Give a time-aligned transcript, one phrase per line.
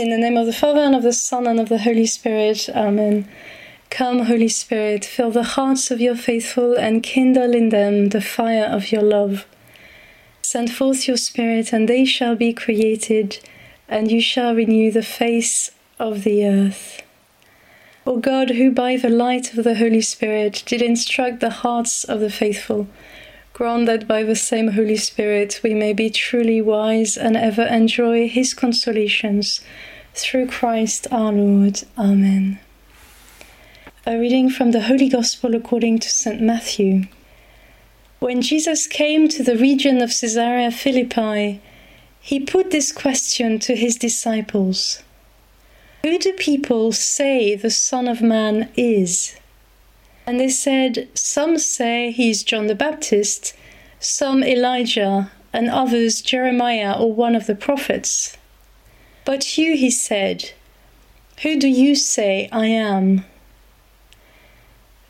[0.00, 2.70] In the name of the Father, and of the Son, and of the Holy Spirit.
[2.74, 3.28] Amen.
[3.90, 8.64] Come, Holy Spirit, fill the hearts of your faithful, and kindle in them the fire
[8.64, 9.44] of your love.
[10.40, 13.40] Send forth your Spirit, and they shall be created,
[13.90, 17.02] and you shall renew the face of the earth.
[18.06, 22.20] O God, who by the light of the Holy Spirit did instruct the hearts of
[22.20, 22.88] the faithful,
[23.52, 28.26] grant that by the same Holy Spirit we may be truly wise and ever enjoy
[28.26, 29.60] his consolations.
[30.14, 31.84] Through Christ our Lord.
[31.96, 32.58] Amen.
[34.06, 36.40] A reading from the Holy Gospel according to St.
[36.40, 37.04] Matthew.
[38.18, 41.60] When Jesus came to the region of Caesarea Philippi,
[42.20, 45.02] he put this question to his disciples
[46.02, 49.36] Who do people say the Son of Man is?
[50.26, 53.54] And they said, Some say he is John the Baptist,
[54.00, 58.36] some Elijah, and others Jeremiah or one of the prophets.
[59.24, 60.52] But you, he said,
[61.42, 63.24] Who do you say I am?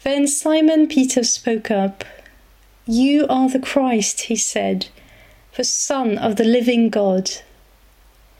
[0.02, 2.04] Then Simon Peter spoke up.
[2.86, 4.86] You are the Christ, he said,
[5.56, 7.30] the Son of the living God.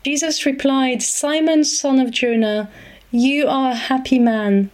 [0.04, 2.70] Jesus replied, Simon, son of Jonah,
[3.10, 4.70] you are a happy man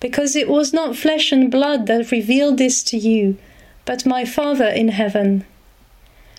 [0.00, 3.36] because it was not flesh and blood that revealed this to you,
[3.84, 5.44] but my Father in heaven.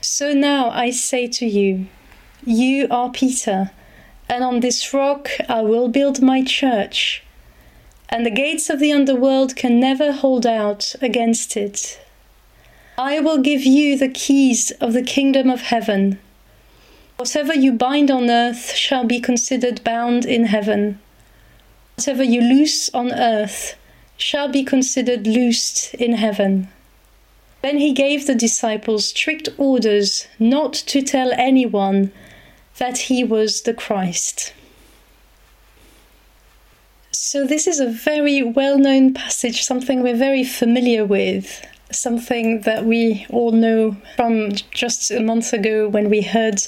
[0.02, 1.88] So now I say to you,
[2.44, 3.72] You are Peter,
[4.30, 7.24] and on this rock I will build my church,
[8.10, 12.00] and the gates of the underworld can never hold out against it.
[12.98, 16.20] I will give you the keys of the kingdom of heaven.
[17.18, 21.00] Whatever you bind on earth shall be considered bound in heaven
[21.96, 23.76] Whatever you loose on earth
[24.18, 26.68] shall be considered loosed in heaven.
[27.62, 32.12] Then he gave the disciples strict orders not to tell anyone
[32.78, 34.54] that he was the Christ.
[37.12, 42.86] So, this is a very well known passage, something we're very familiar with, something that
[42.86, 46.60] we all know from just a month ago when we heard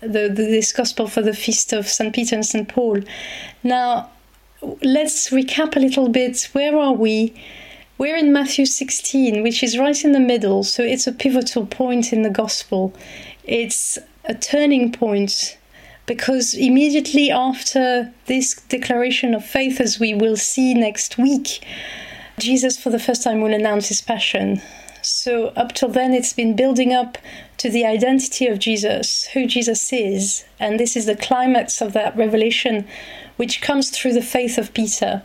[0.00, 2.14] the, the, this gospel for the feast of St.
[2.14, 2.68] Peter and St.
[2.68, 3.00] Paul.
[3.62, 4.10] Now,
[4.82, 6.48] let's recap a little bit.
[6.52, 7.34] Where are we?
[7.98, 12.12] We're in Matthew 16, which is right in the middle, so it's a pivotal point
[12.12, 12.94] in the gospel.
[13.44, 15.56] It's a turning point
[16.06, 21.64] because immediately after this declaration of faith, as we will see next week,
[22.38, 24.60] Jesus for the first time will announce his passion.
[25.02, 27.16] So, up till then, it's been building up
[27.58, 32.16] to the identity of Jesus, who Jesus is, and this is the climax of that
[32.16, 32.86] revelation
[33.36, 35.22] which comes through the faith of Peter.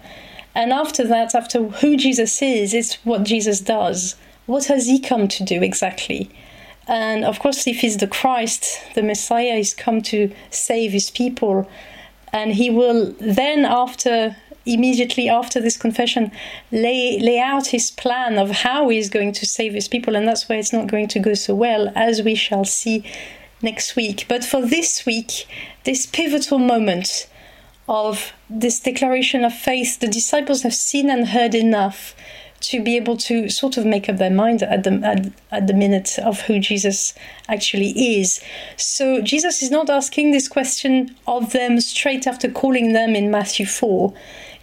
[0.54, 4.16] And after that, after who Jesus is, it's what Jesus does.
[4.46, 6.30] What has he come to do exactly?
[6.88, 11.70] And of course, if he's the Christ, the Messiah, he's come to save his people.
[12.32, 14.36] And he will then, after
[14.66, 16.32] immediately after this confession,
[16.72, 20.50] lay lay out his plan of how he's going to save his people, and that's
[20.50, 23.04] why it's not going to go so well, as we shall see
[23.62, 24.26] next week.
[24.28, 25.48] But for this week,
[25.84, 27.28] this pivotal moment
[27.88, 32.16] of this declaration of faith, the disciples have seen and heard enough
[32.70, 35.74] to be able to sort of make up their mind at the at, at, the
[35.74, 37.14] minute of who Jesus
[37.48, 38.42] actually is.
[38.76, 43.66] So Jesus is not asking this question of them straight after calling them in Matthew
[43.66, 44.14] 4.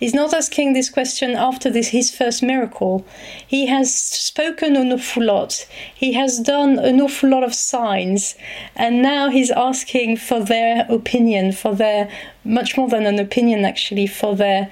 [0.02, 3.06] He's not asking this question after this his first miracle.
[3.46, 5.64] He has spoken an awful lot.
[5.94, 8.34] He has done an awful lot of signs,
[8.74, 12.10] and now he's asking for their opinion, for their
[12.42, 14.68] much more than an opinion actually, for their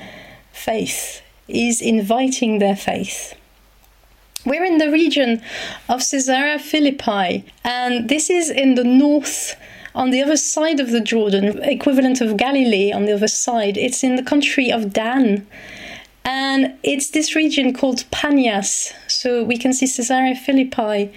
[0.53, 1.23] faith.
[1.51, 3.35] He's inviting their faith.
[4.47, 5.43] We're in the region
[5.89, 9.55] of Caesarea Philippi, and this is in the north
[9.95, 13.77] on the other side of the Jordan, equivalent of Galilee on the other side.
[13.77, 15.47] It's in the country of Dan.
[16.25, 18.93] And it's this region called Panias.
[19.09, 21.13] So we can see Caesarea Philippi.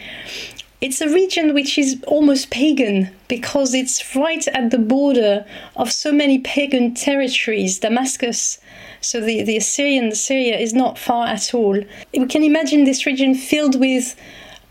[0.84, 5.46] It's a region which is almost pagan because it's right at the border
[5.78, 7.80] of so many pagan territories.
[7.80, 8.60] Damascus,
[9.00, 11.80] so the, the Assyrian Syria is not far at all.
[12.12, 14.14] We can imagine this region filled with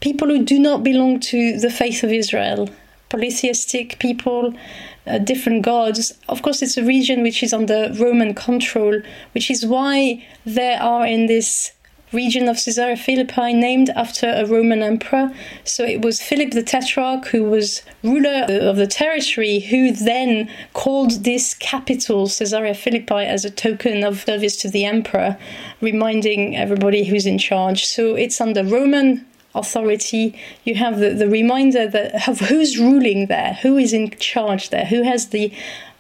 [0.00, 2.68] people who do not belong to the faith of Israel
[3.08, 4.54] polytheistic people,
[5.06, 6.14] uh, different gods.
[6.28, 9.00] Of course, it's a region which is under Roman control,
[9.32, 11.72] which is why there are in this
[12.12, 15.32] region of Caesarea Philippi named after a Roman emperor.
[15.64, 21.24] So it was Philip the Tetrarch who was ruler of the territory who then called
[21.24, 25.38] this capital Caesarea Philippi as a token of service to the emperor,
[25.80, 27.84] reminding everybody who's in charge.
[27.86, 33.58] So it's under Roman authority, you have the, the reminder that of who's ruling there,
[33.62, 35.52] who is in charge there, who has the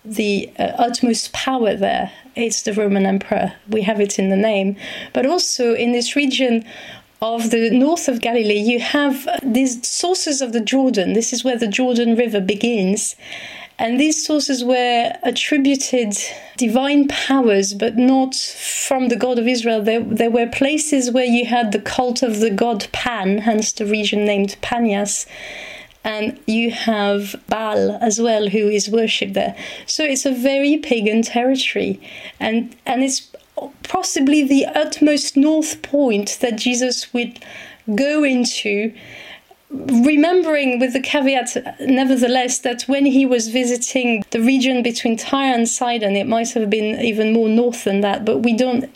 [0.04, 2.12] the uh, utmost power there.
[2.34, 3.52] It's the Roman Emperor.
[3.68, 4.76] We have it in the name.
[5.12, 6.64] But also in this region
[7.20, 11.12] of the north of Galilee, you have these sources of the Jordan.
[11.12, 13.14] This is where the Jordan River begins.
[13.78, 16.16] And these sources were attributed
[16.56, 19.82] divine powers, but not from the God of Israel.
[19.82, 23.86] There, there were places where you had the cult of the god Pan, hence the
[23.86, 25.26] region named Panias.
[26.04, 29.56] And you have Baal as well, who is worshipped there.
[29.86, 32.00] So it's a very pagan territory.
[32.40, 33.30] And, and it's
[33.84, 37.38] possibly the utmost north point that Jesus would
[37.94, 38.92] go into
[39.72, 45.66] remembering with the caveat nevertheless that when he was visiting the region between Tyre and
[45.66, 48.90] Sidon it might have been even more north than that but we don't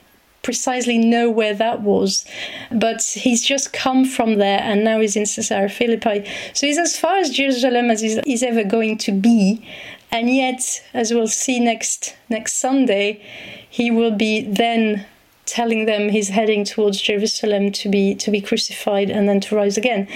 [0.47, 2.25] precisely know where that was
[2.71, 6.19] but he's just come from there and now he's in Caesarea Philippi
[6.55, 9.67] so he's as far as Jerusalem as he's ever going to be
[10.13, 10.61] and yet
[10.95, 13.21] as we'll see next next Sunday
[13.69, 15.05] he will be then
[15.47, 19.77] telling them he's heading towards Jerusalem to be to be crucified and then to rise
[19.79, 20.07] again.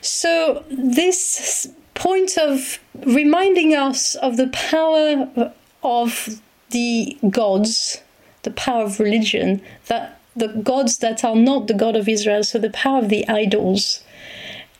[0.00, 5.52] So this point of reminding us of the power
[5.82, 6.40] of
[6.70, 8.00] the gods,
[8.42, 12.58] the power of religion, that the gods that are not the God of Israel, so
[12.58, 14.02] the power of the idols,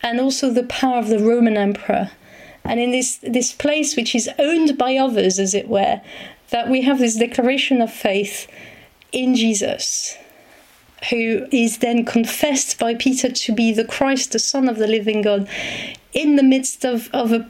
[0.02, 2.10] and also the power of the Roman emperor.
[2.64, 6.00] And in this this place which is owned by others, as it were,
[6.50, 8.46] that we have this declaration of faith
[9.10, 10.16] in Jesus,
[11.10, 15.22] who is then confessed by Peter to be the Christ, the Son of the living
[15.22, 15.48] God,
[16.12, 17.48] in the midst of, of a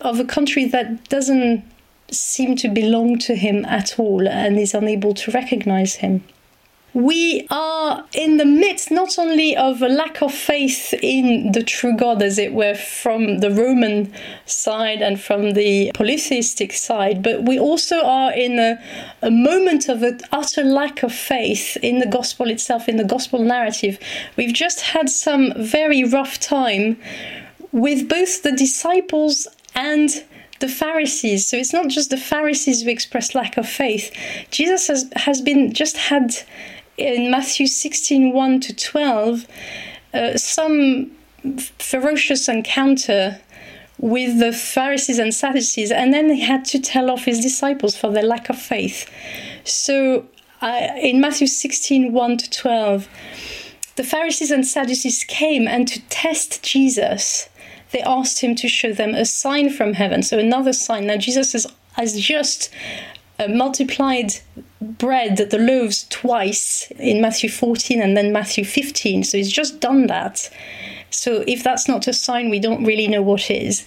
[0.00, 1.64] of a country that doesn't
[2.12, 6.22] seem to belong to him at all and is unable to recognize him
[6.92, 11.96] we are in the midst not only of a lack of faith in the true
[11.96, 14.12] God, as it were, from the Roman
[14.46, 18.82] side and from the polytheistic side, but we also are in a,
[19.22, 23.40] a moment of an utter lack of faith in the gospel itself, in the gospel
[23.40, 23.98] narrative.
[24.36, 26.98] We've just had some very rough time
[27.70, 29.46] with both the disciples
[29.76, 30.24] and
[30.60, 31.46] the Pharisees.
[31.46, 34.14] So it's not just the Pharisees who express lack of faith.
[34.50, 36.34] Jesus has, has been just had
[36.96, 39.46] in Matthew 16 1 to 12,
[40.12, 41.10] uh, some
[41.78, 43.40] ferocious encounter
[43.98, 48.10] with the Pharisees and Sadducees, and then he had to tell off his disciples for
[48.10, 49.10] their lack of faith.
[49.64, 50.26] So
[50.62, 53.08] uh, in Matthew 16 1 to 12,
[53.96, 57.48] the Pharisees and Sadducees came and to test Jesus,
[57.92, 60.22] they asked him to show them a sign from heaven.
[60.22, 61.06] So another sign.
[61.06, 62.70] Now, Jesus has, has just
[63.38, 64.34] uh, multiplied
[64.80, 69.24] bread, the loaves, twice in Matthew 14 and then Matthew 15.
[69.24, 70.50] So he's just done that.
[71.10, 73.84] So if that's not a sign, we don't really know what is.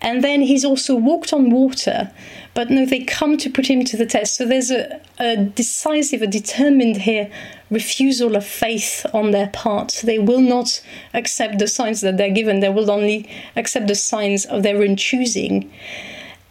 [0.00, 2.10] And then he's also walked on water,
[2.56, 4.34] but no, they come to put him to the test.
[4.34, 7.30] So there's a, a decisive, a determined here
[7.70, 10.00] refusal of faith on their part.
[10.02, 10.82] They will not
[11.12, 14.96] accept the signs that they're given, they will only accept the signs of their own
[14.96, 15.70] choosing.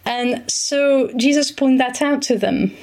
[0.05, 2.77] And so Jesus pointed that out to them.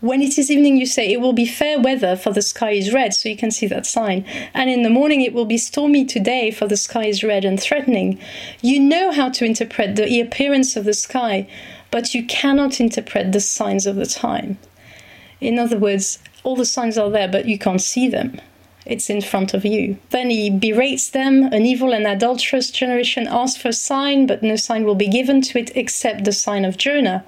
[0.00, 2.92] When it is evening, you say, It will be fair weather, for the sky is
[2.92, 4.24] red, so you can see that sign.
[4.54, 7.60] And in the morning, it will be stormy today, for the sky is red and
[7.60, 8.18] threatening.
[8.62, 11.48] You know how to interpret the appearance of the sky,
[11.90, 14.58] but you cannot interpret the signs of the time.
[15.40, 18.40] In other words, all the signs are there, but you can't see them
[18.86, 19.98] it's in front of you.
[20.10, 21.52] Then he berates them.
[21.52, 25.42] An evil and adulterous generation asks for a sign, but no sign will be given
[25.42, 27.24] to it except the sign of Jonah.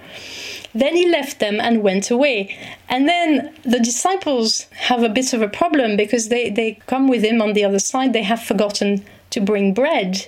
[0.73, 2.57] Then he left them and went away.
[2.89, 7.25] And then the disciples have a bit of a problem because they, they come with
[7.25, 8.13] him on the other side.
[8.13, 10.27] They have forgotten to bring bread.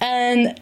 [0.00, 0.60] And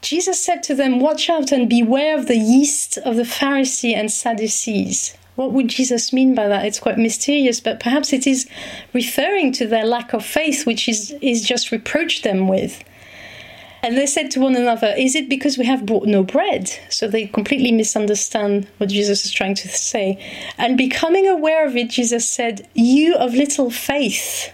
[0.00, 4.10] Jesus said to them, Watch out and beware of the yeast of the Pharisee and
[4.10, 5.16] Sadducees.
[5.34, 6.64] What would Jesus mean by that?
[6.64, 8.48] It's quite mysterious, but perhaps it is
[8.92, 12.82] referring to their lack of faith, which is, is just reproached them with.
[13.82, 16.68] And they said to one another, Is it because we have brought no bread?
[16.90, 20.18] So they completely misunderstand what Jesus is trying to say.
[20.58, 24.52] And becoming aware of it, Jesus said, You of little faith,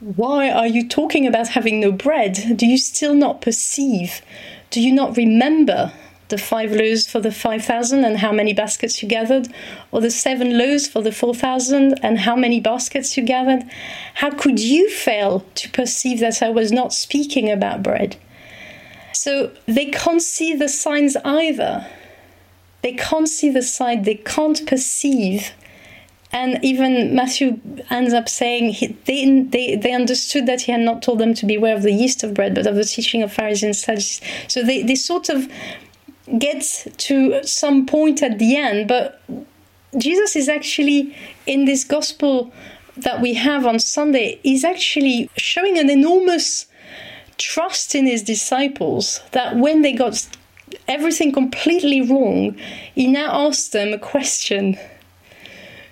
[0.00, 2.56] why are you talking about having no bread?
[2.56, 4.22] Do you still not perceive?
[4.70, 5.92] Do you not remember
[6.28, 9.48] the five loaves for the 5,000 and how many baskets you gathered,
[9.90, 13.64] or the seven loaves for the 4,000 and how many baskets you gathered?
[14.14, 18.16] How could you fail to perceive that I was not speaking about bread?
[19.12, 21.86] So they can't see the signs either.
[22.82, 25.52] They can't see the sign, they can't perceive.
[26.30, 27.58] And even Matthew
[27.90, 31.46] ends up saying he, they, they, they understood that he had not told them to
[31.46, 34.20] beware of the yeast of bread, but of the teaching of Pharisees and Sadducees.
[34.46, 35.50] So they, they sort of
[36.38, 39.22] get to some point at the end, but
[39.96, 41.16] Jesus is actually
[41.46, 42.52] in this gospel
[42.98, 46.66] that we have on Sunday, is actually showing an enormous
[47.38, 50.26] trust in his disciples that when they got
[50.86, 52.56] everything completely wrong,
[52.94, 54.76] he now asks them a question.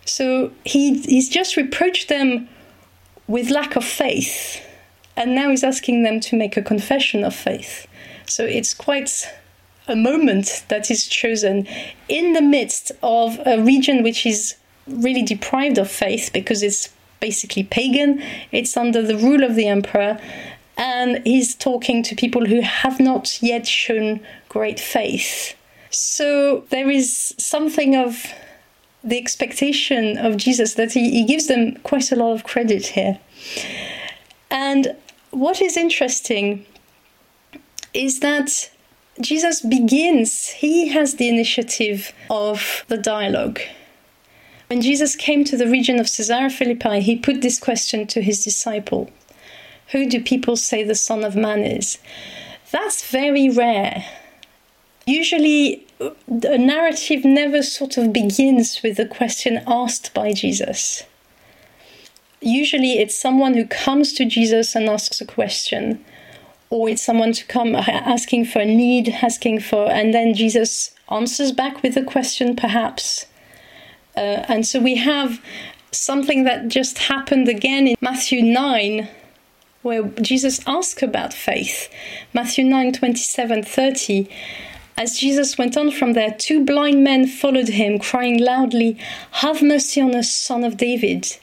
[0.06, 2.48] So he, he's just reproached them
[3.26, 4.64] with lack of faith,
[5.16, 7.86] and now he's asking them to make a confession of faith.
[8.26, 9.28] So it's quite
[9.88, 11.66] a moment that is chosen
[12.08, 14.54] in the midst of a region which is
[14.86, 18.22] really deprived of faith because it's basically pagan,
[18.52, 20.20] it's under the rule of the emperor,
[20.76, 25.54] and he's talking to people who have not yet shown great faith.
[25.90, 28.32] So there is something of
[29.06, 33.18] the expectation of Jesus that he, he gives them quite a lot of credit here.
[34.50, 34.96] And
[35.30, 36.66] what is interesting
[37.94, 38.70] is that
[39.20, 43.60] Jesus begins, he has the initiative of the dialogue.
[44.68, 48.42] When Jesus came to the region of Caesarea Philippi, he put this question to his
[48.42, 49.10] disciple
[49.92, 51.98] Who do people say the Son of Man is?
[52.72, 54.04] That's very rare.
[55.06, 61.04] Usually, a narrative never sort of begins with a question asked by Jesus.
[62.40, 66.04] Usually, it's someone who comes to Jesus and asks a question
[66.70, 71.52] or it's someone to come asking for a need, asking for, and then Jesus answers
[71.52, 73.26] back with a question, perhaps.
[74.16, 75.40] Uh, and so we have
[75.92, 79.08] something that just happened again in Matthew 9,
[79.82, 81.88] where Jesus asks about faith.
[82.34, 84.28] Matthew 9 27 30.
[84.98, 88.96] As Jesus went on from there, two blind men followed him, crying loudly,
[89.42, 91.36] Have mercy on us, son of David.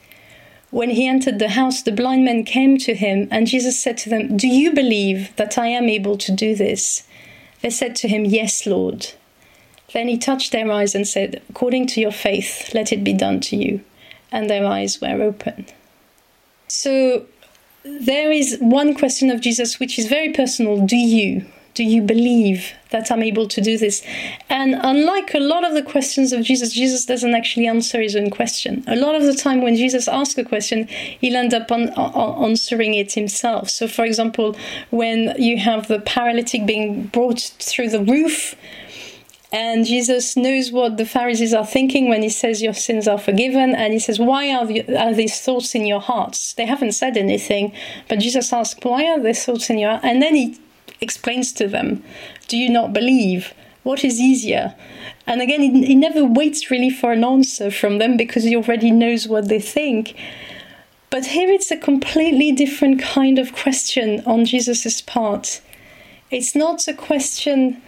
[0.72, 4.10] When he entered the house, the blind men came to him, and Jesus said to
[4.10, 7.08] them, Do you believe that I am able to do this?
[7.62, 9.14] They said to him, Yes, Lord.
[9.94, 13.40] Then he touched their eyes and said, According to your faith, let it be done
[13.42, 13.82] to you.
[14.32, 15.68] And their eyes were open.
[16.68, 17.28] So
[17.84, 21.46] there is one question of Jesus which is very personal Do you?
[21.76, 24.02] Do you believe that I'm able to do this?
[24.50, 28.30] And unlike a lot of the questions of Jesus, Jesus doesn't actually answer his own
[28.30, 28.84] question.
[28.88, 32.52] A lot of the time, when Jesus asks a question, he'll end up on, on
[32.52, 33.70] answering it himself.
[33.70, 34.56] So, for example,
[34.92, 38.56] when you have the paralytic being brought through the roof,
[39.54, 43.76] and Jesus knows what the Pharisees are thinking when he says, Your sins are forgiven.
[43.76, 46.54] And he says, Why are, the, are these thoughts in your hearts?
[46.54, 47.72] They haven't said anything,
[48.10, 50.00] but Jesus asks, Why are these thoughts in your?
[50.02, 50.58] And then he
[51.02, 52.04] explains to them,
[52.48, 53.54] Do you not believe?
[53.84, 54.76] What is easier?
[55.28, 59.28] And again, he, never waits really for an answer from them because he already knows
[59.28, 60.16] what they think.
[61.10, 65.62] But here it's a completely different kind of question on Jesus' part.
[66.32, 67.82] It's not a question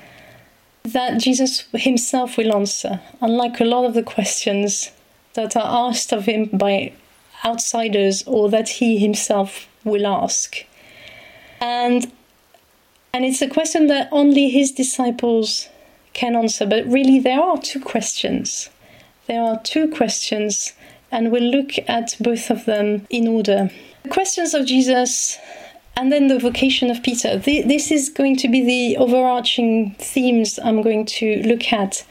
[0.84, 4.92] that Jesus himself will answer, unlike a lot of the questions
[5.34, 6.94] that are asked of him by
[7.44, 10.66] outsiders or that he himself will ask.
[11.60, 12.12] And
[13.16, 15.70] and it's a question that only his disciples
[16.12, 16.66] can answer.
[16.66, 18.70] But really, there are two questions.
[19.28, 20.74] There are two questions,
[21.14, 23.72] and we'll look at both of them in order.
[24.04, 25.40] The questions of Jesus
[25.96, 27.38] and then the vocation of Peter.
[27.38, 32.06] This is going to be the overarching themes I'm going to look at.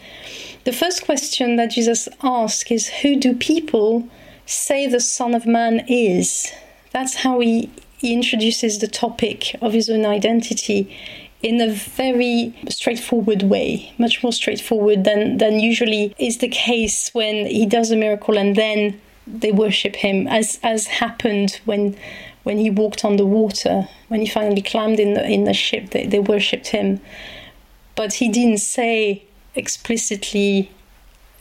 [0.65, 4.09] The first question that Jesus asks is Who do people
[4.47, 6.51] say the Son of Man is?
[6.93, 7.69] That's how he
[8.05, 10.95] he introduces the topic of his own identity
[11.43, 17.47] in a very straightforward way, much more straightforward than, than usually is the case when
[17.47, 21.97] he does a miracle and then they worship him, as as happened when
[22.43, 25.93] when he walked on the water, when he finally climbed in the in the ship,
[25.93, 27.01] they, they worshipped him.
[27.95, 30.71] But he didn't say explicitly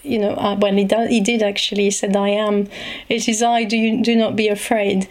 [0.03, 1.83] you know, uh, well, he, do, he did actually.
[1.83, 2.67] He said, "I am.
[3.09, 3.63] It is I.
[3.63, 5.07] Do you do not be afraid."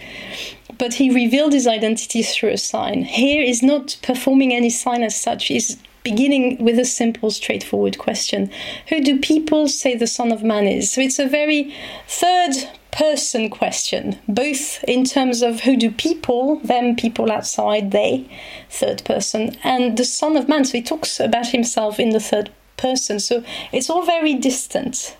[0.78, 3.04] But he revealed his identity through a sign.
[3.04, 5.46] Here is not performing any sign as such.
[5.46, 8.50] He's beginning with a simple, straightforward question:
[8.88, 10.92] Who do people say the Son of Man is?
[10.92, 11.74] So it's a very
[12.08, 12.54] third
[12.92, 18.28] person question, both in terms of who do people, them, people outside, they,
[18.70, 20.64] third person, and the Son of Man.
[20.64, 23.18] So he talks about himself in the third person.
[23.18, 25.16] So it's all very distant.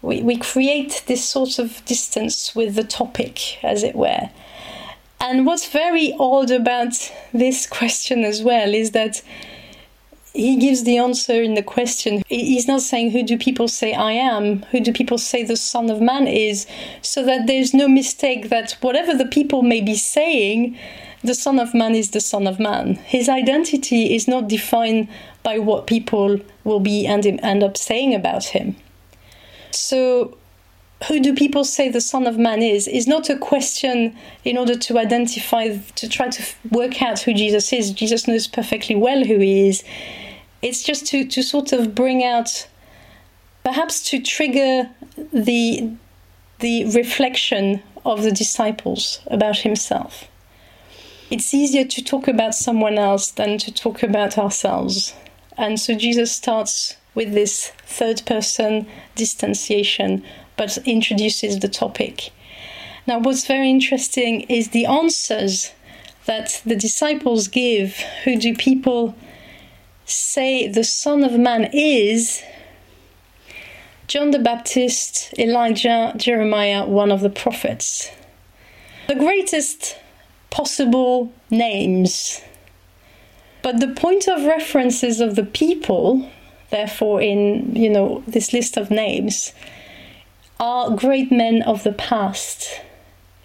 [0.00, 4.30] We, we create this sort of distance with the topic, as it were.
[5.22, 9.22] And what's very odd about this question as well is that
[10.34, 12.24] he gives the answer in the question.
[12.26, 14.62] He's not saying, Who do people say I am?
[14.72, 16.66] Who do people say the Son of Man is?
[17.02, 20.76] So that there's no mistake that whatever the people may be saying,
[21.22, 22.96] the Son of Man is the Son of Man.
[22.96, 25.06] His identity is not defined
[25.44, 28.74] by what people will be and end up saying about him.
[29.70, 30.36] So,
[31.08, 32.86] who do people say the Son of Man is?
[32.86, 37.72] Is not a question in order to identify, to try to work out who Jesus
[37.72, 37.90] is.
[37.90, 39.82] Jesus knows perfectly well who he is.
[40.60, 42.68] It's just to, to sort of bring out,
[43.64, 44.90] perhaps to trigger
[45.32, 45.90] the,
[46.60, 50.28] the reflection of the disciples about himself.
[51.30, 55.14] It's easier to talk about someone else than to talk about ourselves.
[55.56, 60.24] And so Jesus starts with this third person distanciation,
[60.56, 62.30] but introduces the topic.
[63.06, 65.72] Now, what's very interesting is the answers
[66.26, 67.96] that the disciples give.
[68.24, 69.14] Who do people
[70.04, 72.42] say the Son of Man is?
[74.06, 78.10] John the Baptist, Elijah, Jeremiah, one of the prophets.
[79.08, 79.96] The greatest
[80.50, 82.40] possible names.
[83.62, 86.28] But the point of references of the people
[86.72, 89.52] therefore in you know this list of names
[90.62, 92.80] are great men of the past.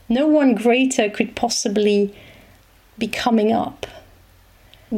[0.07, 2.15] No one greater could possibly
[2.99, 3.87] be coming up.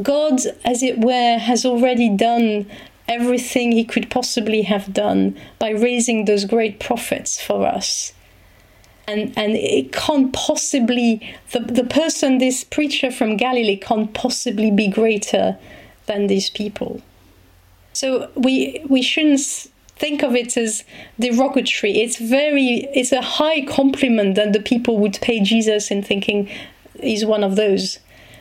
[0.02, 2.66] God as it were has already done
[3.08, 8.12] everything he could possibly have done by raising those great prophets for us.
[9.08, 14.88] And and it can't possibly the, the person this preacher from galilee can't possibly be
[14.88, 15.58] greater
[16.04, 17.00] than these people.
[17.94, 19.69] So we we shouldn't
[20.00, 20.82] think of it as
[21.18, 21.98] derogatory.
[21.98, 26.48] It's very it's a high compliment that the people would pay Jesus in thinking
[27.00, 27.98] he's one of those,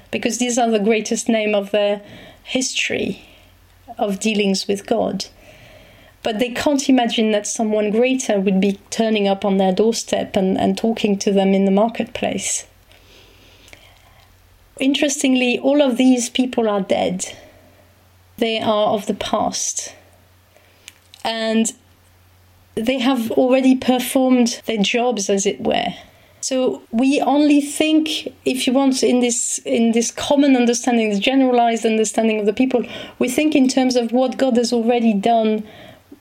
[0.10, 2.02] because these are the greatest name of their
[2.44, 3.22] history
[3.98, 5.26] of dealings with God.
[6.24, 10.58] But they can't imagine that someone greater would be turning up on their doorstep and,
[10.58, 12.66] and talking to them in the marketplace.
[14.80, 17.26] Interestingly, all of these people are dead
[18.40, 19.94] they are of the past.
[21.24, 21.74] And
[22.76, 25.88] they have already performed their jobs, as it were.
[26.42, 31.86] So we only think, if you want, in this in this common understanding, this generalized
[31.86, 32.86] understanding of the people,
[33.20, 35.68] we think in terms of what God has already done,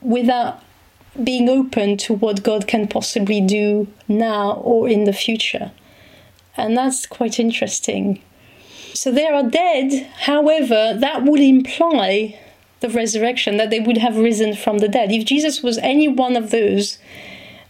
[0.01, 0.61] without
[1.23, 5.71] being open to what God can possibly do now or in the future,
[6.57, 8.21] and that's quite interesting.
[8.93, 10.07] So they are dead.
[10.21, 12.37] However, that would imply
[12.79, 15.11] the resurrection, that they would have risen from the dead.
[15.11, 16.97] If Jesus was any one of those,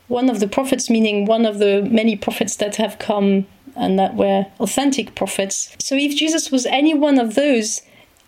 [0.08, 4.16] one of the prophets, meaning one of the many prophets that have come and that
[4.16, 5.76] were authentic prophets.
[5.80, 7.82] So if Jesus was any one of those,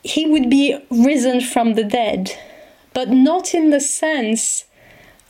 [0.04, 2.32] he would be risen from the dead,
[2.94, 4.66] but not in the sense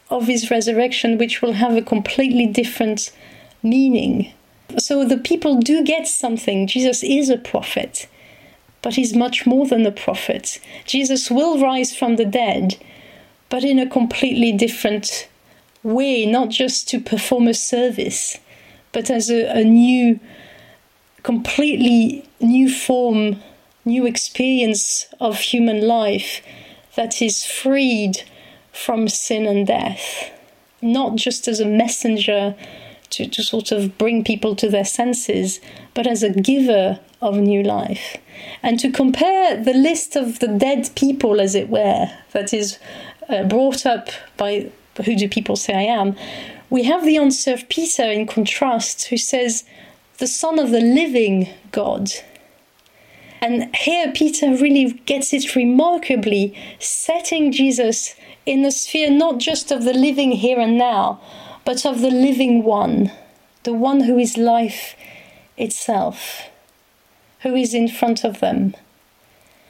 [0.09, 3.11] of his resurrection, which will have a completely different
[3.63, 4.33] meaning.
[4.77, 6.67] So the people do get something.
[6.67, 8.07] Jesus is a prophet,
[8.81, 10.59] but he's much more than a prophet.
[10.85, 12.77] Jesus will rise from the dead,
[13.49, 15.27] but in a completely different
[15.83, 18.37] way, not just to perform a service,
[18.91, 20.19] but as a, a new,
[21.23, 23.41] completely new form,
[23.85, 26.41] new experience of human life
[26.95, 28.23] that is freed
[28.71, 30.31] from sin and death,
[30.81, 32.55] not just as a messenger
[33.11, 35.59] to, to sort of bring people to their senses,
[35.93, 38.17] but as a giver of new life.
[38.63, 42.79] And to compare the list of the dead people, as it were, that is
[43.29, 44.71] uh, brought up by
[45.05, 46.15] who do people say I am,
[46.69, 49.63] we have the answer of Peter in contrast, who says,
[50.17, 52.11] the Son of the living God.
[53.41, 59.83] And here Peter really gets it remarkably, setting Jesus in the sphere not just of
[59.83, 61.19] the living here and now,
[61.65, 63.11] but of the living one,
[63.63, 64.95] the one who is life
[65.57, 66.49] itself,
[67.41, 68.75] who is in front of them.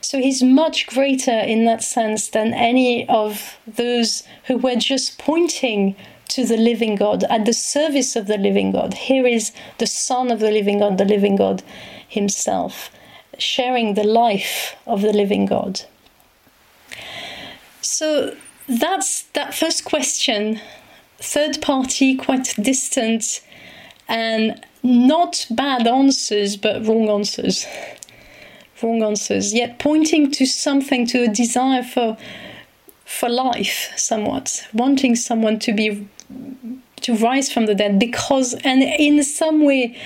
[0.02, 5.96] So he's much greater in that sense than any of those who were just pointing
[6.30, 8.94] to the living God, at the service of the living God.
[8.94, 11.62] Here is the Son of the living God, the living God
[12.08, 12.90] himself,
[13.38, 15.82] sharing the life of the living God.
[17.82, 18.36] So
[18.68, 20.62] that's that first question
[21.22, 23.42] third party, quite distant,
[24.08, 27.66] and not bad answers, but wrong answers.
[28.82, 32.18] wrong answers, yet pointing to something, to a desire for
[33.06, 36.08] for life, somewhat, wanting someone to be
[37.02, 39.98] to rise from the dead because and in some way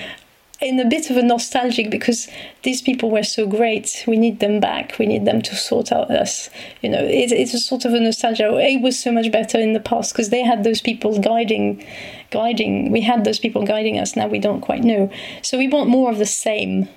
[0.60, 2.28] in a bit of a nostalgic because
[2.62, 4.04] these people were so great.
[4.06, 4.98] We need them back.
[4.98, 6.48] We need them to sort out us.
[6.82, 8.56] You know, it, it's a sort of a nostalgia.
[8.58, 11.86] It was so much better in the past because they had those people guiding,
[12.30, 12.90] guiding.
[12.90, 14.16] We had those people guiding us.
[14.16, 15.10] Now we don't quite know.
[15.42, 16.88] So we want more of the same.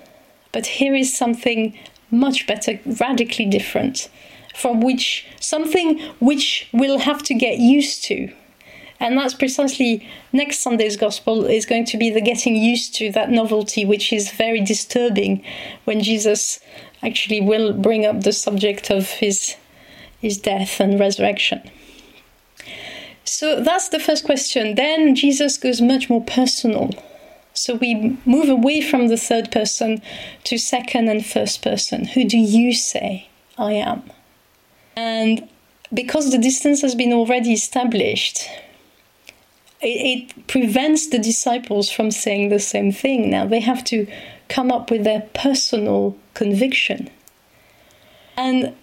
[0.52, 1.78] But here is something
[2.10, 4.08] much better, radically different.
[4.54, 8.32] from which something which we'll have to get used to.
[9.00, 13.30] And that's precisely next Sunday's gospel is going to be the getting used to that
[13.30, 15.42] novelty, which is very disturbing
[15.84, 16.60] when Jesus
[17.02, 19.56] actually will bring up the subject of his
[20.20, 21.62] his death and resurrection.
[23.24, 24.74] So that's the first question.
[24.74, 26.90] Then Jesus goes much more personal.
[27.54, 30.02] So we move away from the third person
[30.44, 32.04] to second and first person.
[32.04, 34.02] Who do you say I am?
[34.94, 35.48] And
[35.92, 38.46] because the distance has been already established,
[39.82, 43.30] it, it, prevents the disciples from saying the same thing.
[43.30, 44.06] Now they have to
[44.48, 47.08] come up with their personal conviction.
[48.36, 48.74] And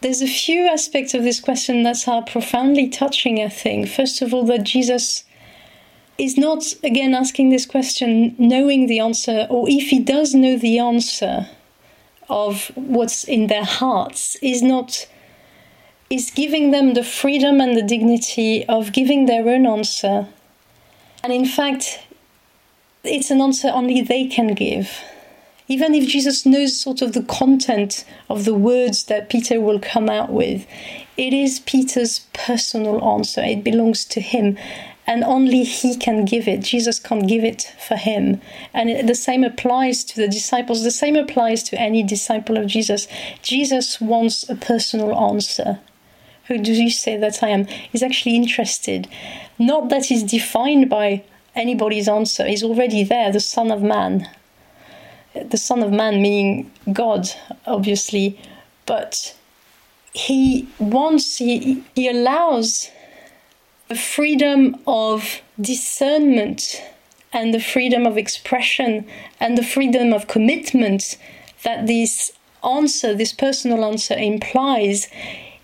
[0.00, 3.88] there's a few aspects of this question that are profoundly touching, I think.
[3.88, 5.24] First of all, that Jesus
[6.18, 10.78] is not, again, asking this question knowing the answer, or if he does know the
[10.78, 11.48] answer
[12.28, 15.06] of what's in their hearts, is not
[16.14, 20.28] is giving them the freedom and the dignity of giving their own answer.
[21.22, 22.00] And in fact,
[23.02, 25.02] it's an answer only they can give
[25.66, 30.10] even if Jesus knows sort of the content of the words that Peter will come
[30.10, 30.66] out with,
[31.16, 33.42] it is Peter's personal answer.
[33.42, 34.58] It belongs to him,
[35.06, 36.60] and only he can give it.
[36.60, 38.40] Jesus can't give it for him.
[38.74, 43.08] And the same applies to the disciples, the same applies to any disciple of Jesus.
[43.42, 45.80] Jesus wants a personal answer.
[46.46, 47.66] Who do you say that I am?
[47.66, 49.08] He's actually interested.
[49.58, 54.28] Not that he's defined by anybody's answer, he's already there, the Son of Man
[55.34, 57.28] the Son of Man, meaning God,
[57.66, 58.38] obviously,
[58.86, 59.34] but
[60.12, 62.90] he wants, he, he allows
[63.88, 66.82] the freedom of discernment
[67.32, 69.06] and the freedom of expression
[69.40, 71.18] and the freedom of commitment
[71.64, 75.08] that this answer, this personal answer implies.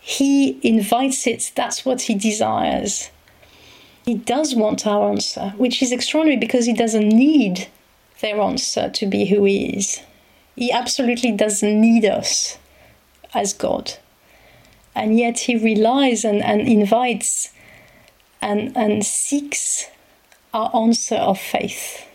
[0.00, 3.10] He invites it, that's what he desires.
[4.04, 7.68] He does want our answer, which is extraordinary because he doesn't need
[8.20, 10.00] their answer to be who He is.
[10.56, 12.58] He absolutely doesn't need us
[13.34, 13.94] as God.
[14.94, 17.52] And yet He relies and, and invites
[18.40, 19.86] and, and seeks
[20.52, 22.06] our answer of faith,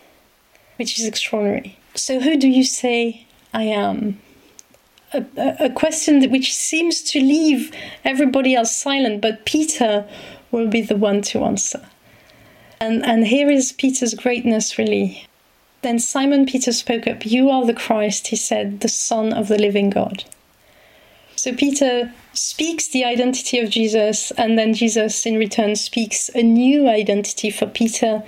[0.76, 1.78] which is extraordinary.
[1.94, 4.20] So, who do you say I am?
[5.12, 5.24] A,
[5.60, 7.72] a, question which seems to leave
[8.04, 10.04] everybody else silent, but Peter
[10.50, 11.86] will be the one to answer.
[12.80, 15.26] And, and here is Peter's greatness, really.
[15.82, 19.58] Then Simon Peter spoke up, You are the Christ, he said, the Son of the
[19.58, 20.24] living God.
[21.36, 26.88] So Peter speaks the identity of Jesus, and then Jesus in return speaks a new
[26.88, 28.22] identity for Peter,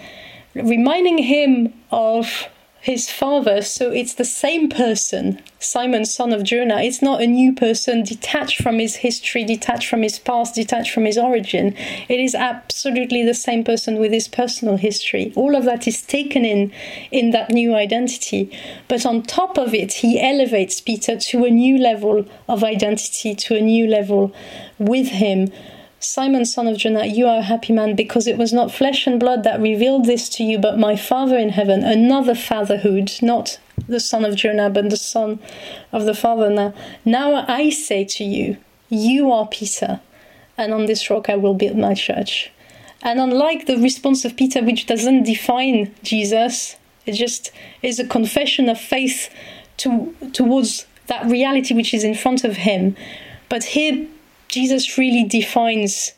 [0.54, 2.48] reminding him of
[2.88, 3.60] his father.
[3.60, 6.80] So it's the same person, Simon, son of Jonah.
[6.80, 11.04] It's not a new person detached from his history, detached from his past, detached from
[11.04, 11.76] his origin.
[12.08, 15.34] It is absolutely the same person with his personal history.
[15.36, 16.72] All of that is taken in
[17.10, 18.50] in that new identity.
[18.88, 23.54] But on top of it, he elevates Peter to a new level of identity, to
[23.54, 24.32] a new level
[24.78, 25.52] with him
[26.00, 29.18] Simon, son of Jonah, you are a happy man because it was not flesh and
[29.18, 31.82] blood that revealed this to you, but my Father in heaven.
[31.82, 33.58] Another fatherhood, not
[33.88, 35.40] the son of Jonah, but the son
[35.90, 36.50] of the Father.
[36.50, 36.72] Now,
[37.04, 38.58] now I say to you,
[38.88, 40.00] you are Peter,
[40.56, 42.52] and on this rock I will build my church.
[43.02, 47.50] And unlike the response of Peter, which doesn't define Jesus, it just
[47.82, 49.30] is a confession of faith
[49.78, 52.96] to, towards that reality which is in front of him.
[53.48, 54.06] But here,
[54.48, 56.12] Jesus really defines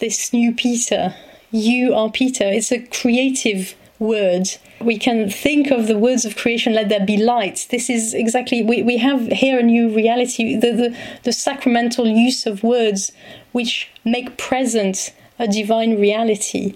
[0.00, 1.14] this new Peter.
[1.50, 2.44] You are Peter.
[2.44, 4.48] It's a creative word.
[4.80, 7.66] We can think of the words of creation, let there be light.
[7.70, 12.46] This is exactly, we, we have here a new reality, the, the, the sacramental use
[12.46, 13.10] of words
[13.52, 16.74] which make present a divine reality.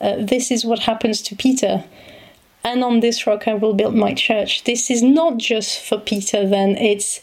[0.00, 1.84] Uh, this is what happens to Peter.
[2.64, 4.64] And on this rock I will build my church.
[4.64, 7.20] This is not just for Peter, then, it's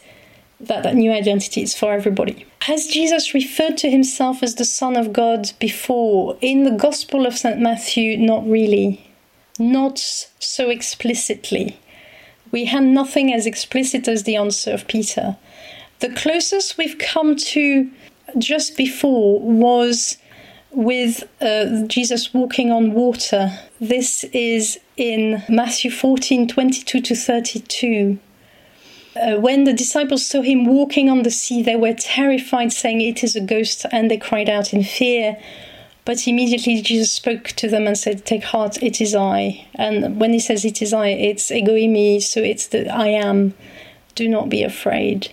[0.60, 2.46] that, that new identity is for everybody.
[2.62, 6.36] Has Jesus referred to himself as the Son of God before?
[6.40, 7.60] In the Gospel of St.
[7.60, 9.10] Matthew, not really.
[9.58, 11.78] Not so explicitly.
[12.50, 15.36] We had nothing as explicit as the answer of Peter.
[16.00, 17.90] The closest we've come to
[18.38, 20.18] just before was
[20.70, 23.58] with uh, Jesus walking on water.
[23.80, 28.18] This is in Matthew 14 22 to 32.
[29.16, 33.24] Uh, when the disciples saw him walking on the sea, they were terrified, saying, It
[33.24, 35.38] is a ghost, and they cried out in fear.
[36.04, 39.66] But immediately Jesus spoke to them and said, Take heart, it is I.
[39.74, 43.54] And when he says it is I, it's ego eimi, so it's the I am.
[44.14, 45.32] Do not be afraid.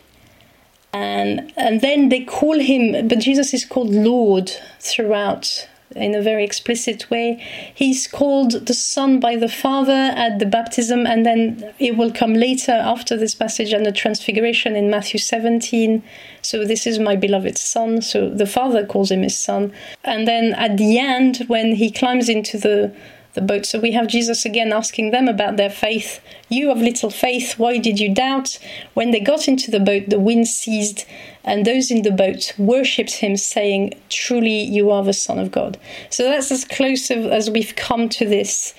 [0.94, 6.44] and and then they call him but jesus is called lord throughout in a very
[6.44, 7.44] explicit way.
[7.74, 12.34] He's called the son by the father at the baptism and then it will come
[12.34, 16.04] later after this passage and the transfiguration in matthew 17
[16.44, 18.02] so this is my beloved son.
[18.02, 19.72] So the father calls him his son.
[20.04, 22.94] And then at the end when he climbs into the
[23.34, 23.66] the boat.
[23.66, 26.20] So we have Jesus again asking them about their faith.
[26.50, 28.60] You of little faith, why did you doubt?
[28.94, 31.06] When they got into the boat, the wind ceased,
[31.44, 35.78] and those in the boat worshipped him, saying, Truly, you are the Son of God.
[36.10, 38.74] So that's as close as we've come to this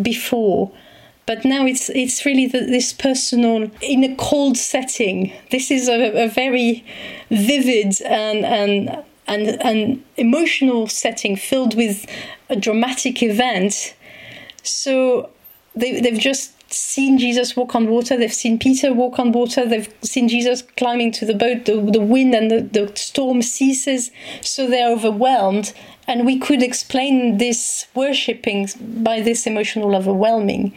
[0.00, 0.72] before.
[1.26, 5.32] But now it's it's really the, this personal in a cold setting.
[5.52, 6.84] This is a, a very
[7.30, 12.04] vivid and and and an emotional setting filled with
[12.48, 13.94] a dramatic event
[14.62, 15.30] so
[15.74, 19.92] they, they've just seen Jesus walk on water, they've seen Peter walk on water, they've
[20.02, 24.66] seen Jesus climbing to the boat, the, the wind and the, the storm ceases, so
[24.66, 25.72] they're overwhelmed.
[26.06, 30.76] And we could explain this worshipping by this emotional overwhelming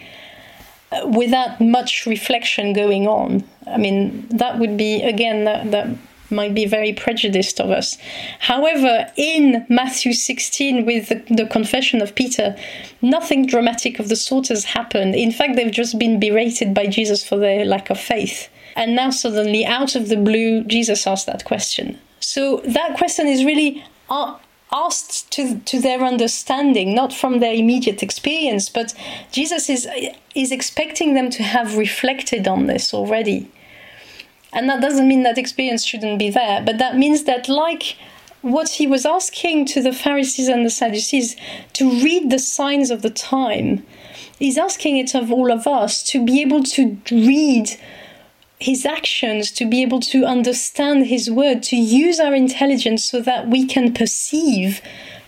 [0.92, 3.44] uh, without much reflection going on.
[3.68, 5.88] I mean, that would be, again, that, that
[6.34, 7.98] might be very prejudiced of us.
[8.40, 12.56] However, in Matthew 16, with the, the, confession of Peter,
[13.02, 15.16] nothing dramatic of the sort has happened.
[15.16, 18.50] In fact, they've just been berated by Jesus for their lack of faith.
[18.76, 22.00] And now, suddenly, out of the blue, Jesus asked that question.
[22.20, 23.84] So, that question is really
[24.74, 28.94] asked to, to their understanding, not from their immediate experience, but
[29.32, 29.88] Jesus is,
[30.34, 33.52] is expecting them to have reflected on this already.
[34.54, 37.98] And that doesn't mean that experience shouldn't be there, but that means that, like
[38.42, 41.36] what he was asking to the Pharisees and the Sadducees,
[41.74, 43.86] to read the signs of the time,
[44.38, 47.70] he's asking it of all of us to be able to read
[48.60, 53.48] his actions, to be able to understand his word, to use our intelligence so that
[53.48, 54.82] we can perceive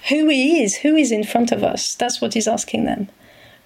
[0.10, 1.96] who he is, who is in front of us.
[1.96, 3.10] That's what he's asking them.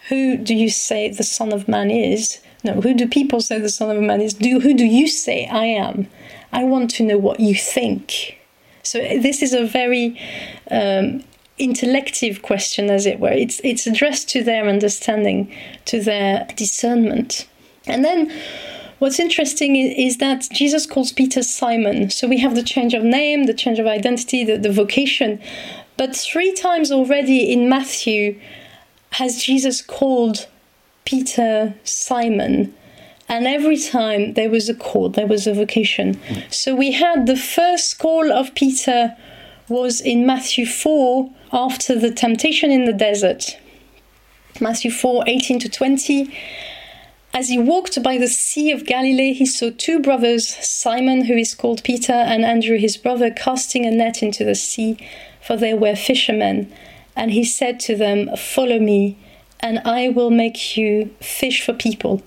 [0.07, 2.39] Who do you say the Son of Man is?
[2.63, 4.33] No, who do people say the Son of Man is?
[4.33, 6.07] Do who do you say I am?
[6.51, 8.37] I want to know what you think.
[8.83, 10.19] So this is a very
[10.69, 11.23] um,
[11.57, 13.31] intellective question, as it were.
[13.31, 15.53] It's it's addressed to their understanding,
[15.85, 17.47] to their discernment,
[17.85, 18.31] and then.
[18.99, 22.09] What's interesting is that Jesus calls Peter Simon.
[22.09, 25.41] So we have the change of name, the change of identity, the, the vocation.
[25.95, 28.37] But three times already in Matthew
[29.11, 30.47] has Jesus called
[31.09, 32.71] Peter, Simon.
[33.27, 36.19] And every time there was a call, there was a vocation.
[36.51, 39.17] So we had the first call of Peter
[39.67, 43.57] was in Matthew 4 after the temptation in the desert.
[44.61, 46.31] Matthew 4 18 to 20.
[47.33, 51.55] As he walked by the Sea of Galilee, he saw two brothers, Simon, who is
[51.55, 54.99] called Peter, and Andrew, his brother, casting a net into the sea,
[55.41, 56.71] for they were fishermen.
[57.15, 59.17] And he said to them, Follow me
[59.59, 62.23] and I will make you fish for people.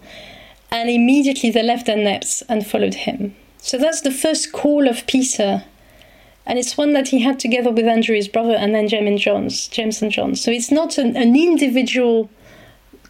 [0.70, 3.34] And immediately they left their nets and followed him.
[3.58, 5.64] So that's the first call of Peter.
[6.44, 9.18] And it's one that he had together with Andrew, his brother, and then James and
[9.18, 9.48] John.
[9.48, 10.34] James and John.
[10.34, 12.30] So it's not an, an individual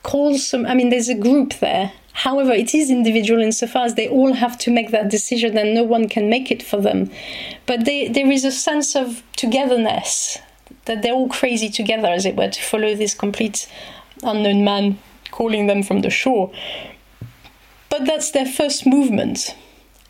[0.03, 0.37] call.
[0.37, 1.93] Some, I mean, there's a group there.
[2.13, 5.83] However, it is individual insofar as they all have to make that decision and no
[5.83, 7.11] one can make it for them.
[7.65, 10.39] But they, there is a sense of togetherness,
[10.85, 13.67] that they're all crazy together, as it were, to follow this complete
[14.23, 14.99] unknown man
[15.31, 16.53] calling them from the shore.
[17.89, 19.55] But that's their first movement.